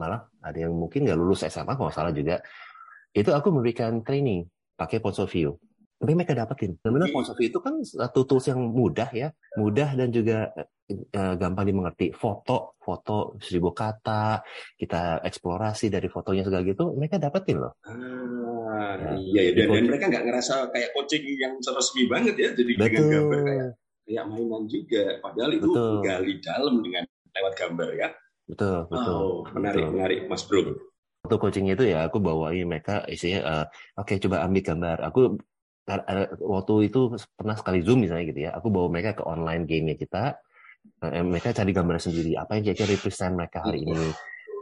malah 0.00 0.24
ada 0.40 0.56
yang 0.56 0.72
mungkin 0.72 1.04
nggak 1.04 1.18
lulus 1.20 1.44
SMA 1.44 1.76
kalau 1.76 1.92
salah 1.92 2.16
juga. 2.16 2.40
Itu 3.12 3.36
aku 3.36 3.52
memberikan 3.52 4.00
training 4.00 4.48
pakai 4.72 5.04
View 5.28 5.60
tapi 6.00 6.16
mereka 6.16 6.32
dapetin. 6.32 6.80
Benar-benar 6.80 7.12
filosofi 7.12 7.52
itu 7.52 7.60
kan 7.60 7.76
satu 7.84 8.24
tools 8.24 8.48
yang 8.48 8.72
mudah 8.72 9.12
ya, 9.12 9.28
mudah 9.60 9.92
dan 9.92 10.08
juga 10.08 10.48
uh, 10.56 11.34
gampang 11.36 11.68
dimengerti. 11.68 12.16
Foto, 12.16 12.80
foto 12.80 13.36
seribu 13.36 13.76
kata, 13.76 14.40
kita 14.80 15.20
eksplorasi 15.20 15.92
dari 15.92 16.08
fotonya 16.08 16.48
segala 16.48 16.64
gitu, 16.64 16.96
mereka 16.96 17.20
dapetin 17.20 17.60
loh. 17.60 17.76
Ah, 17.84 18.96
ya, 18.96 19.12
iya, 19.20 19.42
ya. 19.52 19.68
dan, 19.68 19.76
dan 19.76 19.84
mereka 19.92 20.04
nggak 20.08 20.24
ngerasa 20.24 20.72
kayak 20.72 20.88
coaching 20.96 21.24
yang 21.36 21.60
resmi 21.60 22.08
banget 22.08 22.34
ya, 22.40 22.48
jadi 22.56 22.72
Betul. 22.80 22.88
dengan 22.88 23.04
gambar 23.12 23.40
kayak 23.44 23.68
kayak 24.08 24.24
mainan 24.24 24.62
juga. 24.72 25.04
Padahal 25.20 25.52
itu 25.52 25.68
betul. 25.68 25.94
gali 26.00 26.34
dalam 26.40 26.74
dengan 26.80 27.04
lewat 27.36 27.52
gambar 27.60 27.90
ya. 27.92 28.08
Betul, 28.48 28.78
betul. 28.88 29.14
Oh, 29.20 29.44
menarik, 29.52 29.84
betul. 29.84 29.92
menarik, 29.94 30.20
Mas 30.32 30.42
Bro. 30.48 30.60
Waktu 31.28 31.36
coaching 31.36 31.68
itu 31.68 31.84
ya 31.84 32.08
aku 32.08 32.16
bawain 32.24 32.64
mereka 32.64 33.04
isinya, 33.04 33.40
uh, 33.44 33.64
oke 34.00 34.08
okay, 34.08 34.16
coba 34.16 34.48
ambil 34.48 34.64
gambar. 34.64 34.98
Aku 35.12 35.36
waktu 36.40 36.92
itu 36.92 37.18
pernah 37.34 37.56
sekali 37.58 37.82
zoom 37.82 38.06
misalnya 38.06 38.24
gitu 38.30 38.40
ya 38.46 38.50
aku 38.54 38.70
bawa 38.70 38.86
mereka 38.92 39.18
ke 39.18 39.22
online 39.26 39.66
game 39.66 39.96
kita 39.98 40.38
eh, 41.02 41.24
mereka 41.24 41.50
cari 41.50 41.70
gambar 41.74 41.96
sendiri 41.98 42.36
apa 42.38 42.56
yang 42.56 42.62
kira-kira 42.70 42.88
represent 42.94 43.32
mereka 43.36 43.64
hari 43.64 43.84
ini? 43.84 44.12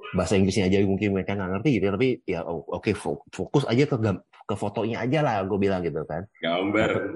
Bahasa 0.09 0.41
Inggrisnya 0.41 0.73
aja 0.73 0.81
mungkin 0.89 1.13
mereka 1.13 1.37
nggak 1.37 1.51
ngerti 1.61 1.69
gitu 1.77 1.85
ya 1.85 1.93
tapi 1.93 2.09
ya 2.25 2.41
oke 2.49 2.81
okay, 2.81 2.95
fokus 3.29 3.69
aja 3.69 3.85
ke 3.85 3.97
ke 4.49 4.55
fotonya 4.57 5.05
aja 5.05 5.21
lah 5.21 5.45
gue 5.45 5.59
bilang 5.61 5.85
gitu 5.85 6.01
kan. 6.09 6.25
Gambar. 6.41 7.13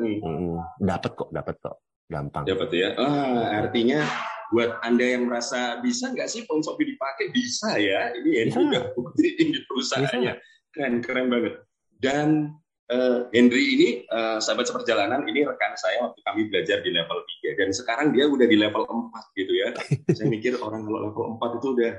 Dapat 0.76 1.10
kok 1.16 1.30
dapat 1.32 1.56
kok 1.56 1.76
gampang. 2.12 2.44
Dapat 2.44 2.68
ya? 2.76 2.92
Ah, 3.00 3.64
artinya 3.64 4.04
buat 4.52 4.76
anda 4.84 5.08
yang 5.16 5.24
merasa 5.24 5.80
bisa 5.80 6.12
nggak 6.12 6.28
sih 6.28 6.44
ponsel 6.44 6.76
dipakai? 6.76 7.32
Bisa 7.32 7.80
ya 7.80 8.12
ini 8.20 8.52
ya 8.52 8.52
udah 8.52 8.92
bukti 8.92 9.40
ini 9.40 9.56
perusahaannya. 9.64 10.34
Keren 10.76 10.94
keren 11.00 11.26
banget. 11.32 11.54
Dan 11.96 12.52
uh, 12.90 13.28
Henry 13.30 13.64
ini 13.78 13.88
uh, 14.10 14.42
sahabat 14.42 14.66
seperjalanan 14.66 15.22
ini 15.28 15.46
rekan 15.46 15.76
saya 15.78 16.02
waktu 16.02 16.20
kami 16.24 16.40
belajar 16.50 16.82
di 16.82 16.90
level 16.90 17.22
3 17.44 17.58
dan 17.60 17.68
sekarang 17.70 18.06
dia 18.10 18.26
udah 18.26 18.46
di 18.48 18.56
level 18.58 18.82
4 18.88 19.38
gitu 19.38 19.52
ya. 19.54 19.68
saya 20.16 20.26
mikir 20.26 20.58
orang 20.58 20.82
kalau 20.82 20.98
level 21.06 21.24
4 21.38 21.58
itu 21.60 21.68
udah 21.78 21.92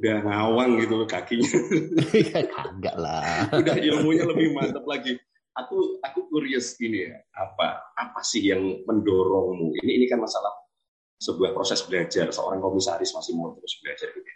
udah 0.00 0.16
ngawang 0.22 0.70
gitu 0.80 0.94
kakinya. 1.04 1.50
Iya, 2.14 2.40
kagak 2.54 2.96
lah. 2.96 3.50
udah 3.60 3.76
ilmunya 3.76 4.24
lebih 4.26 4.54
mantap 4.54 4.86
lagi. 4.86 5.18
Aku 5.58 5.98
aku 6.00 6.30
curious 6.30 6.78
ini 6.78 7.10
ya, 7.10 7.18
apa 7.34 7.92
apa 7.98 8.22
sih 8.22 8.40
yang 8.48 8.62
mendorongmu? 8.86 9.76
Ini 9.82 9.92
ini 9.98 10.06
kan 10.06 10.22
masalah 10.22 10.54
sebuah 11.20 11.52
proses 11.52 11.84
belajar 11.84 12.32
seorang 12.32 12.62
komisaris 12.62 13.12
masih 13.12 13.36
mau 13.36 13.52
terus 13.58 13.76
belajar 13.82 14.08
gitu. 14.14 14.30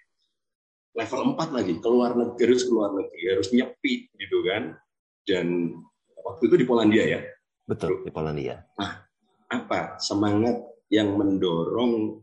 Level 0.95 1.35
4 1.35 1.55
lagi, 1.55 1.75
keluar 1.83 2.15
negeri 2.15 2.55
harus 2.55 2.67
keluar 2.71 2.91
negeri, 2.95 3.23
harus 3.35 3.49
nyepi 3.51 4.15
gitu 4.15 4.47
kan 4.47 4.79
dan 5.25 5.77
waktu 6.25 6.43
itu 6.49 6.57
di 6.61 6.67
Polandia 6.69 7.05
ya. 7.05 7.21
Betul, 7.65 8.05
di 8.05 8.13
Polandia. 8.13 8.61
Nah, 8.77 9.05
apa 9.49 9.97
semangat 10.01 10.61
yang 10.93 11.17
mendorong 11.17 12.21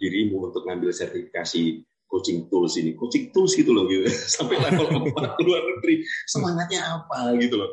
dirimu 0.00 0.50
untuk 0.50 0.66
ngambil 0.66 0.90
sertifikasi 0.90 1.86
coaching 2.10 2.50
tools 2.50 2.74
ini, 2.80 2.98
coaching 2.98 3.30
tools 3.30 3.54
gitu 3.54 3.70
loh 3.70 3.86
gitu, 3.86 4.06
sampai 4.36 4.58
level 4.58 4.86
4 5.14 5.46
luar 5.46 5.62
negeri, 5.62 6.02
semangatnya 6.26 6.80
apa 7.00 7.38
gitu 7.38 7.54
loh, 7.60 7.70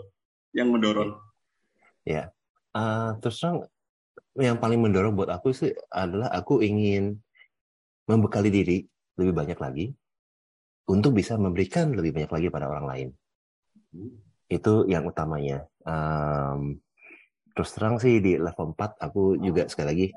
yang 0.53 0.69
mendorong? 0.69 1.17
Ya, 2.05 2.29
uh, 2.77 3.17
terus 3.19 3.41
terang 3.41 3.65
yang 4.38 4.62
paling 4.62 4.77
mendorong 4.77 5.17
buat 5.17 5.34
aku 5.34 5.50
sih 5.50 5.74
adalah 5.89 6.29
aku 6.29 6.62
ingin 6.62 7.17
membekali 8.05 8.53
diri 8.53 8.86
lebih 9.17 9.34
banyak 9.34 9.57
lagi 9.57 9.86
untuk 10.88 11.17
bisa 11.17 11.36
memberikan 11.36 11.91
lebih 11.91 12.13
banyak 12.13 12.31
lagi 12.31 12.48
pada 12.53 12.69
orang 12.69 12.86
lain. 12.86 13.07
Hmm. 14.48 14.56
Itu 14.56 14.74
yang 14.88 15.04
utamanya. 15.04 15.68
Um, 15.84 16.80
terus 17.58 17.74
terang 17.74 17.98
sih 17.98 18.22
di 18.22 18.38
level 18.38 18.77
4 18.77 19.01
aku 19.01 19.42
juga 19.42 19.66
sekali 19.66 19.88
lagi 19.89 20.08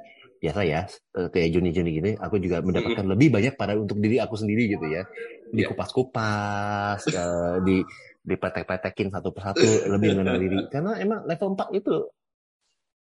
biasa 0.40 0.60
ya 0.64 0.84
eh, 1.16 1.28
kayak 1.32 1.48
Juni-Juni 1.56 1.90
gini 2.00 2.12
aku 2.20 2.36
juga 2.36 2.60
mendapatkan 2.60 3.04
lebih 3.04 3.28
banyak 3.32 3.54
pada 3.56 3.80
untuk 3.80 3.96
diri 3.96 4.20
aku 4.20 4.36
sendiri 4.36 4.72
gitu 4.72 4.88
ya 4.88 5.08
dikupas-kupas 5.52 7.00
uh, 7.12 7.56
di 7.64 7.80
dipetek-petekin 8.24 9.08
satu 9.08 9.32
persatu 9.32 9.64
lebih 9.88 10.16
mengenal 10.16 10.36
diri 10.40 10.58
karena 10.72 11.00
emang 11.00 11.24
level 11.24 11.56
4 11.56 11.80
itu 11.80 11.96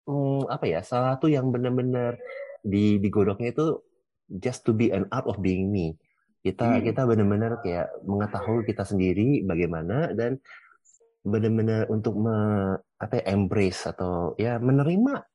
um, 0.06 0.46
apa 0.50 0.66
ya 0.66 0.82
salah 0.82 1.18
satu 1.18 1.30
yang 1.30 1.50
benar-benar 1.50 2.18
di 2.62 2.98
digodoknya 2.98 3.54
itu 3.54 3.86
just 4.42 4.66
to 4.66 4.74
be 4.74 4.90
an 4.90 5.06
art 5.14 5.26
of 5.30 5.38
being 5.42 5.70
me 5.70 5.94
kita 6.42 6.78
hmm. 6.78 6.86
kita 6.86 7.06
benar-benar 7.06 7.62
kayak 7.62 7.90
mengetahui 8.06 8.66
kita 8.66 8.86
sendiri 8.86 9.46
bagaimana 9.46 10.14
dan 10.14 10.42
benar-benar 11.28 11.92
untuk 11.92 12.16
me, 12.16 12.36
apa 12.98 13.20
ya, 13.20 13.36
embrace 13.36 13.92
atau 13.92 14.34
ya 14.40 14.58
menerima 14.58 15.28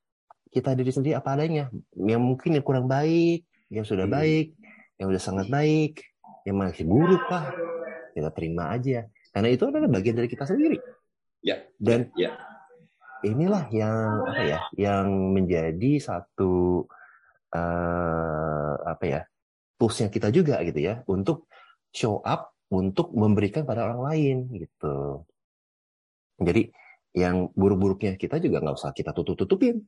kita 0.53 0.73
diri 0.77 0.93
sendiri 0.93 1.15
apa 1.17 1.37
adanya. 1.37 1.69
Yang 1.97 2.23
mungkin 2.23 2.51
yang 2.57 2.65
kurang 2.65 2.87
baik 2.89 3.45
yang 3.73 3.85
sudah 3.89 4.05
hmm. 4.05 4.17
baik 4.17 4.47
yang 5.01 5.07
sudah 5.09 5.23
sangat 5.23 5.47
baik 5.49 6.05
yang 6.45 6.61
masih 6.61 6.85
buruk 6.85 7.25
lah 7.29 7.53
kita 8.13 8.29
terima 8.33 8.73
aja. 8.73 9.09
Karena 9.33 9.49
itu 9.49 9.65
adalah 9.65 9.89
bagian 9.89 10.17
dari 10.17 10.29
kita 10.29 10.45
sendiri. 10.45 10.77
Ya 11.43 11.65
dan 11.81 12.13
ya. 12.15 12.37
inilah 13.27 13.67
yang 13.73 14.29
apa 14.29 14.43
ya 14.47 14.59
yang 14.79 15.07
menjadi 15.35 15.99
satu 15.99 16.85
uh, 17.51 18.75
apa 18.87 19.05
ya 19.05 19.21
toolsnya 19.81 20.07
kita 20.13 20.31
juga 20.31 20.63
gitu 20.63 20.79
ya 20.79 21.03
untuk 21.11 21.51
show 21.91 22.23
up 22.23 22.55
untuk 22.73 23.11
memberikan 23.13 23.67
pada 23.67 23.85
orang 23.91 24.01
lain 24.07 24.37
gitu 24.55 25.27
jadi 26.45 26.63
yang 27.13 27.53
buruk-buruknya 27.53 28.17
kita 28.17 28.41
juga 28.41 28.65
nggak 28.65 28.77
usah 28.77 28.93
kita 28.97 29.13
tutup-tutupin 29.13 29.85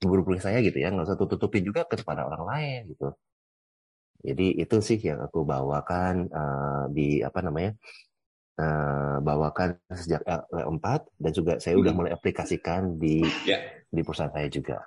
guru-guru 0.00 0.40
saya 0.40 0.58
gitu 0.64 0.80
ya 0.80 0.90
nggak 0.90 1.06
usah 1.06 1.18
tutupin 1.18 1.62
juga 1.62 1.86
kepada 1.86 2.26
orang 2.26 2.42
lain 2.44 2.80
gitu 2.96 3.14
jadi 4.24 4.46
itu 4.64 4.76
sih 4.80 4.98
yang 4.98 5.20
aku 5.20 5.44
bawakan 5.44 6.32
uh, 6.32 6.84
di 6.88 7.20
apa 7.20 7.44
namanya 7.44 7.76
uh, 8.56 9.20
bawakan 9.20 9.76
sejak 9.92 10.24
L4 10.50 10.86
dan 11.20 11.32
juga 11.36 11.52
saya 11.60 11.76
udah 11.76 11.92
hmm. 11.92 11.98
mulai 12.00 12.12
aplikasikan 12.16 12.96
di 12.96 13.20
ya. 13.44 13.60
di 13.92 14.00
perusahaan 14.00 14.32
saya 14.32 14.48
juga 14.48 14.80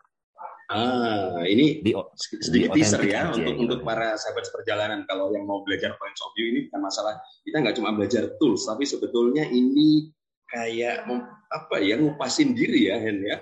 ah 0.68 1.48
ini 1.48 1.80
di, 1.80 1.96
sedikit 2.20 2.76
di 2.76 2.84
teaser 2.84 3.00
ya 3.08 3.32
untuk 3.32 3.56
gitu. 3.56 3.64
untuk 3.64 3.80
para 3.88 4.20
sahabat 4.20 4.52
perjalanan 4.52 5.08
kalau 5.08 5.32
yang 5.32 5.48
mau 5.48 5.64
belajar 5.64 5.96
points 5.96 6.20
of 6.20 6.36
view 6.36 6.52
ini 6.52 6.68
bukan 6.68 6.82
masalah 6.84 7.16
kita 7.48 7.64
nggak 7.64 7.76
cuma 7.80 7.96
belajar 7.96 8.36
tools 8.36 8.68
tapi 8.68 8.84
sebetulnya 8.84 9.48
ini 9.48 10.12
kayak 10.48 11.04
apa 11.52 11.76
ya 11.84 12.00
ngupasin 12.00 12.56
diri 12.56 12.92
ya 12.92 13.00
Hen 13.00 13.20
ya 13.24 13.38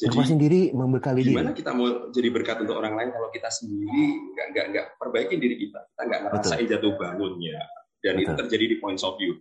jadi 0.00 0.16
Aku 0.16 0.24
sendiri 0.24 0.60
membekali 0.72 1.20
gimana 1.20 1.52
diri. 1.52 1.60
kita 1.60 1.76
mau 1.76 2.08
jadi 2.08 2.28
berkat 2.32 2.64
untuk 2.64 2.80
orang 2.80 2.96
lain 2.96 3.12
kalau 3.12 3.28
kita 3.28 3.52
sendiri 3.52 4.32
nggak 4.32 4.46
nggak 4.48 4.66
nggak 4.72 4.86
perbaiki 4.96 5.36
diri 5.36 5.60
kita, 5.60 5.76
kita 5.76 6.02
nggak 6.08 6.20
ngerasain 6.24 6.64
betul. 6.64 6.72
jatuh 6.72 6.92
bangunnya, 6.96 7.60
dan 8.00 8.16
betul. 8.16 8.24
itu 8.24 8.32
terjadi 8.40 8.64
di 8.64 8.76
points 8.80 9.04
of 9.04 9.20
view. 9.20 9.36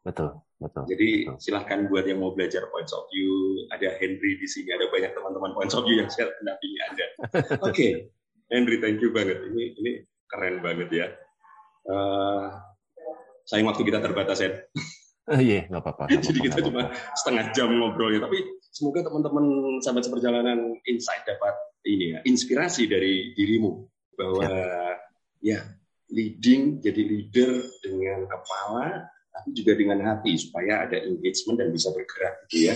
Betul, 0.00 0.40
betul. 0.56 0.88
Jadi 0.88 1.28
betul. 1.28 1.36
silahkan 1.36 1.84
buat 1.92 2.08
yang 2.08 2.24
mau 2.24 2.32
belajar 2.32 2.64
points 2.72 2.96
of 2.96 3.04
view, 3.12 3.28
ada 3.68 4.00
Henry 4.00 4.40
di 4.40 4.48
sini, 4.48 4.72
ada 4.72 4.88
banyak 4.88 5.12
teman-teman 5.12 5.52
points 5.52 5.76
of 5.76 5.84
view 5.84 6.00
yang 6.00 6.08
share 6.08 6.32
pendampingi 6.40 6.78
Anda. 6.88 7.06
Oke, 7.68 7.68
okay. 7.68 7.92
Henry, 8.48 8.80
thank 8.80 9.04
you 9.04 9.12
banget. 9.12 9.44
Ini 9.44 9.64
ini 9.76 9.92
keren 10.24 10.64
banget 10.64 10.88
ya. 10.88 11.06
Uh, 11.84 12.48
sayang 13.44 13.68
waktu 13.68 13.84
kita 13.84 14.00
terbatas 14.00 14.40
ya. 14.40 14.56
Iya, 15.28 15.68
nggak 15.68 15.82
apa-apa. 15.84 16.04
Jadi 16.08 16.40
kita 16.40 16.64
cuma 16.64 16.88
setengah 17.12 17.52
jam 17.52 17.68
ngobrol 17.68 18.16
ya, 18.16 18.20
tapi 18.24 18.38
semoga 18.72 19.04
teman-teman 19.04 19.44
sahabat 19.84 20.08
seperjalanan 20.08 20.80
insight 20.88 21.24
dapat 21.28 21.52
ini 21.84 22.16
ya, 22.16 22.18
inspirasi 22.24 22.88
dari 22.88 23.36
dirimu 23.36 23.84
bahwa 24.16 24.44
ya, 24.48 25.56
ya 25.56 25.60
leading 26.08 26.80
jadi 26.80 27.02
leader 27.04 27.50
dengan 27.84 28.24
kepala 28.24 29.12
tapi 29.38 29.54
juga 29.54 29.72
dengan 29.78 30.02
hati 30.02 30.34
supaya 30.34 30.88
ada 30.88 30.98
engagement 30.98 31.62
dan 31.62 31.68
bisa 31.70 31.94
bergerak 31.94 32.34
gitu 32.48 32.72
ya 32.72 32.74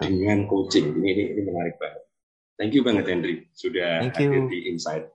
dengan 0.00 0.46
coaching. 0.48 0.96
Ini 1.02 1.08
ini, 1.10 1.22
ini 1.36 1.40
menarik 1.44 1.76
banget. 1.76 2.02
Thank 2.56 2.72
you 2.78 2.82
banget 2.86 3.04
Henry 3.10 3.50
sudah 3.52 4.06
hadir 4.06 4.46
di 4.48 4.70
Insight. 4.70 5.10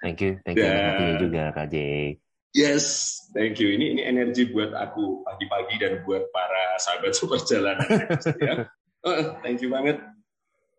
Thank 0.00 0.20
you, 0.20 0.38
thank 0.44 0.56
you 0.60 0.68
dan, 0.68 1.16
juga 1.20 1.42
Kak 1.52 1.66
Jay. 1.72 2.20
Yes, 2.54 3.18
thank 3.34 3.58
you. 3.58 3.74
Ini 3.74 3.98
ini 3.98 4.02
energi 4.06 4.46
buat 4.46 4.70
aku 4.70 5.26
pagi-pagi 5.26 5.74
dan 5.82 6.06
buat 6.06 6.30
para 6.30 6.78
sahabat 6.78 7.10
seperjalanan. 7.18 7.90
ya. 8.38 8.70
Oh, 9.02 9.42
thank 9.42 9.58
you 9.58 9.74
banget. 9.74 9.98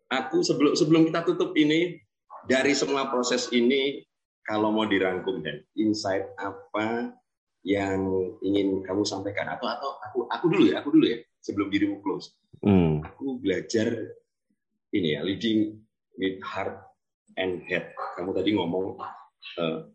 Aku 0.08 0.40
sebelum 0.40 0.72
sebelum 0.72 1.04
kita 1.12 1.28
tutup 1.28 1.52
ini 1.52 2.00
dari 2.48 2.72
semua 2.72 3.12
proses 3.12 3.52
ini 3.52 4.00
kalau 4.40 4.72
mau 4.72 4.88
dirangkum 4.88 5.44
dan 5.44 5.60
insight 5.76 6.24
apa 6.40 7.12
yang 7.60 8.08
ingin 8.40 8.80
kamu 8.80 9.04
sampaikan 9.04 9.50
atau 9.52 9.68
atau 9.68 9.90
aku 10.00 10.18
aku 10.30 10.44
dulu 10.48 10.64
ya 10.70 10.80
aku 10.80 10.88
dulu 10.96 11.06
ya 11.12 11.18
sebelum 11.44 11.68
dirimu 11.68 12.00
close. 12.00 12.32
Hmm. 12.64 13.04
Aku 13.04 13.36
belajar 13.36 14.16
ini 14.96 15.12
ya 15.12 15.20
leading 15.20 15.76
with 16.16 16.40
heart 16.40 16.88
and 17.36 17.60
head. 17.68 17.92
Kamu 18.16 18.32
tadi 18.32 18.56
ngomong 18.56 18.96
uh, 19.60 19.92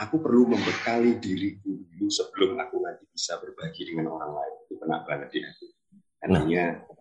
aku 0.00 0.16
perlu 0.16 0.48
membekali 0.48 1.20
diriku 1.20 1.76
dulu 1.76 2.08
sebelum 2.08 2.56
aku 2.56 2.80
nanti 2.80 3.04
bisa 3.12 3.36
berbagi 3.36 3.92
dengan 3.92 4.16
orang 4.16 4.32
lain. 4.32 4.54
Itu 4.64 4.74
kena 4.80 5.04
banget 5.04 5.28
di 5.28 5.38
aku. 5.44 5.66
Nah, 6.32 6.44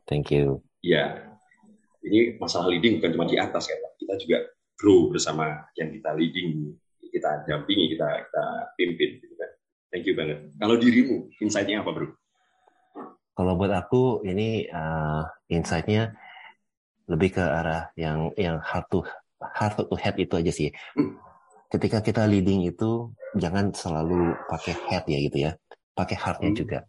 thank 0.08 0.32
you. 0.32 0.60
Ya, 0.84 1.36
ini 2.04 2.36
masalah 2.40 2.72
leading 2.72 3.00
bukan 3.00 3.16
cuma 3.16 3.28
di 3.28 3.40
atas 3.40 3.68
ya, 3.68 3.76
kita 4.00 4.16
juga 4.20 4.38
grow 4.80 5.12
bersama 5.12 5.68
yang 5.76 5.92
kita 5.92 6.12
leading, 6.16 6.76
kita 7.04 7.44
dampingi, 7.48 7.96
kita 7.96 8.08
kita 8.28 8.44
pimpin. 8.76 9.10
Gitu 9.24 9.36
kan. 9.36 9.52
Thank 9.92 10.08
you 10.08 10.16
banget. 10.16 10.52
Kalau 10.60 10.76
dirimu, 10.76 11.32
insight-nya 11.40 11.84
apa 11.84 11.92
bro? 11.96 12.08
Kalau 13.36 13.56
buat 13.56 13.72
aku 13.72 14.28
ini 14.28 14.68
uh, 14.68 15.24
insight-nya 15.48 16.12
lebih 17.08 17.40
ke 17.40 17.44
arah 17.44 17.92
yang 17.96 18.36
yang 18.36 18.60
heart 18.60 18.88
to 18.92 19.04
heart 19.40 19.80
to 19.80 19.96
head 19.96 20.16
itu 20.20 20.36
aja 20.36 20.52
sih. 20.52 20.70
Hmm 20.96 21.29
ketika 21.69 22.01
kita 22.01 22.25
leading 22.25 22.65
itu 22.65 23.13
jangan 23.38 23.69
selalu 23.69 24.34
pakai 24.49 24.73
head 24.89 25.05
ya 25.05 25.19
gitu 25.21 25.38
ya. 25.49 25.51
Pakai 25.93 26.17
heartnya 26.17 26.51
hmm. 26.51 26.60
juga. 26.60 26.79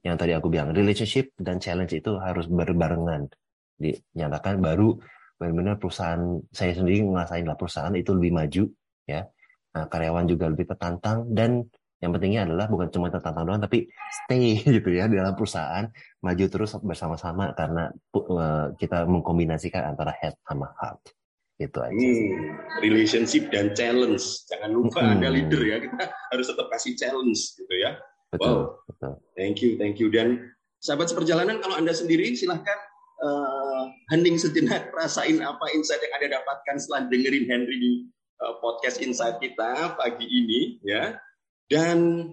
Yang 0.00 0.16
tadi 0.16 0.32
aku 0.32 0.48
bilang 0.48 0.72
relationship 0.72 1.36
dan 1.36 1.60
challenge 1.60 1.92
itu 1.92 2.16
harus 2.16 2.48
berbarengan. 2.48 3.28
Dinyatakan 3.76 4.64
baru 4.64 4.96
benar-benar 5.36 5.76
perusahaan 5.80 6.40
saya 6.52 6.72
sendiri 6.76 7.04
ngerasain 7.04 7.44
lah 7.44 7.56
perusahaan 7.56 7.92
itu 7.92 8.16
lebih 8.16 8.32
maju 8.32 8.64
ya. 9.04 9.28
Nah, 9.70 9.86
karyawan 9.86 10.26
juga 10.26 10.50
lebih 10.50 10.66
tertantang 10.66 11.30
dan 11.30 11.62
yang 12.00 12.16
pentingnya 12.16 12.48
adalah 12.48 12.66
bukan 12.66 12.88
cuma 12.88 13.12
tertantang 13.12 13.44
doang 13.44 13.60
tapi 13.60 13.84
stay 14.24 14.56
gitu 14.80 14.88
ya 14.88 15.04
di 15.04 15.20
dalam 15.20 15.36
perusahaan 15.36 15.84
maju 16.24 16.44
terus 16.48 16.72
bersama-sama 16.80 17.52
karena 17.52 17.92
uh, 18.16 18.72
kita 18.80 19.04
mengkombinasikan 19.04 19.92
antara 19.94 20.16
head 20.16 20.32
sama 20.48 20.72
heart 20.80 21.19
itu 21.60 21.78
aja. 21.78 21.92
Hmm, 21.92 22.56
relationship 22.80 23.52
dan 23.52 23.76
challenge. 23.76 24.24
Jangan 24.48 24.70
lupa 24.72 25.04
hmm. 25.04 25.12
Anda 25.20 25.28
leader 25.28 25.60
ya. 25.60 25.76
Kita 25.84 26.04
harus 26.32 26.46
tetap 26.48 26.66
kasih 26.72 26.96
challenge 26.96 27.40
gitu 27.60 27.74
ya. 27.76 28.00
Betul, 28.32 28.48
wow. 28.48 28.80
betul. 28.88 29.12
Thank 29.36 29.60
you, 29.60 29.76
thank 29.76 30.00
you. 30.00 30.08
Dan 30.08 30.50
sahabat 30.80 31.12
seperjalanan 31.12 31.60
kalau 31.60 31.76
Anda 31.76 31.92
sendiri 31.92 32.32
silahkan 32.32 32.80
uh, 33.20 33.92
hening 34.08 34.40
sejenak 34.40 34.88
rasain 34.96 35.44
apa 35.44 35.68
insight 35.76 36.00
yang 36.00 36.14
Anda 36.16 36.40
dapatkan 36.40 36.76
setelah 36.80 37.12
dengerin 37.12 37.44
Henry 37.44 37.76
di 37.76 37.92
uh, 38.40 38.56
podcast 38.64 39.04
insight 39.04 39.36
kita 39.38 40.00
pagi 40.00 40.24
ini 40.24 40.80
ya. 40.80 41.20
Dan 41.68 42.26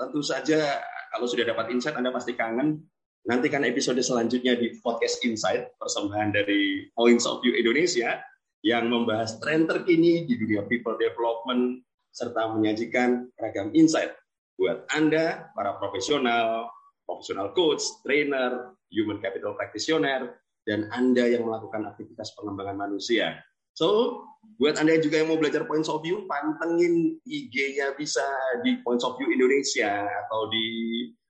tentu 0.00 0.24
saja 0.24 0.80
kalau 1.12 1.28
sudah 1.28 1.44
dapat 1.44 1.68
insight 1.68 1.94
Anda 2.00 2.08
pasti 2.10 2.32
kangen 2.32 2.80
nantikan 3.28 3.66
episode 3.68 4.00
selanjutnya 4.00 4.56
di 4.56 4.72
podcast 4.80 5.20
Insight 5.20 5.76
persembahan 5.76 6.32
dari 6.32 6.88
Points 6.96 7.28
of 7.28 7.44
View 7.44 7.52
Indonesia 7.52 8.16
yang 8.60 8.88
membahas 8.88 9.40
tren 9.40 9.64
terkini 9.64 10.28
di 10.28 10.36
dunia 10.36 10.64
people 10.68 10.96
development 11.00 11.80
serta 12.12 12.50
menyajikan 12.52 13.30
ragam 13.40 13.72
insight 13.72 14.12
buat 14.60 14.84
Anda, 14.92 15.48
para 15.56 15.80
profesional, 15.80 16.68
profesional 17.08 17.56
coach, 17.56 17.80
trainer, 18.04 18.76
human 18.92 19.16
capital 19.24 19.56
practitioner, 19.56 20.36
dan 20.68 20.92
Anda 20.92 21.24
yang 21.32 21.48
melakukan 21.48 21.88
aktivitas 21.88 22.36
pengembangan 22.36 22.76
manusia 22.76 23.40
So, 23.80 24.20
buat 24.60 24.76
Anda 24.76 25.00
juga 25.00 25.22
yang 25.22 25.32
mau 25.32 25.40
belajar 25.40 25.64
points 25.64 25.88
of 25.88 26.02
view, 26.02 26.26
pantengin 26.26 27.16
IG-nya 27.24 27.96
bisa 27.96 28.24
di 28.66 28.80
Points 28.82 29.06
of 29.06 29.16
View 29.16 29.30
Indonesia 29.32 30.04
atau 30.26 30.50
di 30.52 30.66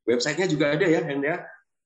websitenya 0.08 0.50
juga 0.50 0.74
ada 0.74 0.86
ya, 0.86 1.04
ya. 1.04 1.36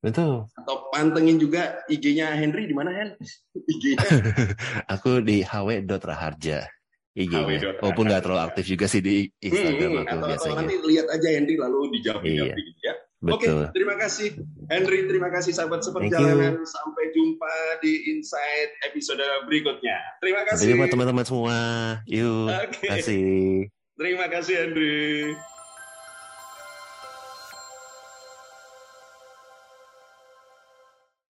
Betul. 0.04 0.44
Atau 0.52 0.92
pantengin 0.92 1.40
juga 1.40 1.80
IG-nya 1.88 2.36
Henry 2.36 2.68
di 2.68 2.76
mana, 2.76 2.92
Hen? 2.92 3.16
IG-nya. 3.72 4.04
aku 4.94 5.24
di 5.24 5.40
hw.raharja. 5.40 6.68
IG-nya. 7.16 7.80
Walaupun 7.80 8.04
nggak 8.12 8.22
terlalu 8.28 8.42
aktif 8.44 8.64
juga 8.68 8.84
sih 8.84 9.00
di 9.00 9.24
Instagram 9.40 9.90
hmm, 9.96 10.00
aku 10.04 10.12
atau, 10.12 10.28
biasanya. 10.28 10.52
Atau 10.52 10.60
nanti 10.60 10.76
lihat 10.84 11.06
aja 11.08 11.28
Henry 11.32 11.54
lalu 11.56 11.80
dijawab 11.96 12.22
iya. 12.28 12.52
gitu 12.52 12.80
ya. 12.84 12.94
Oke, 13.24 13.48
okay, 13.48 13.72
terima 13.72 13.96
kasih 13.96 14.36
Henry, 14.68 15.08
terima 15.08 15.32
kasih 15.32 15.56
sahabat 15.56 15.80
seperjalanan. 15.80 16.60
Sampai 16.60 17.08
jumpa 17.16 17.80
di 17.80 18.12
Insight 18.12 18.76
episode 18.84 19.24
berikutnya. 19.48 19.96
Terima 20.20 20.44
kasih. 20.44 20.76
Jumpa 20.76 20.92
teman-teman 20.92 21.24
semua. 21.24 21.56
Yuk, 22.04 22.52
okay. 22.52 23.00
kasih. 23.00 23.24
Terima 23.96 24.28
kasih 24.28 24.54
Henry. 24.68 25.32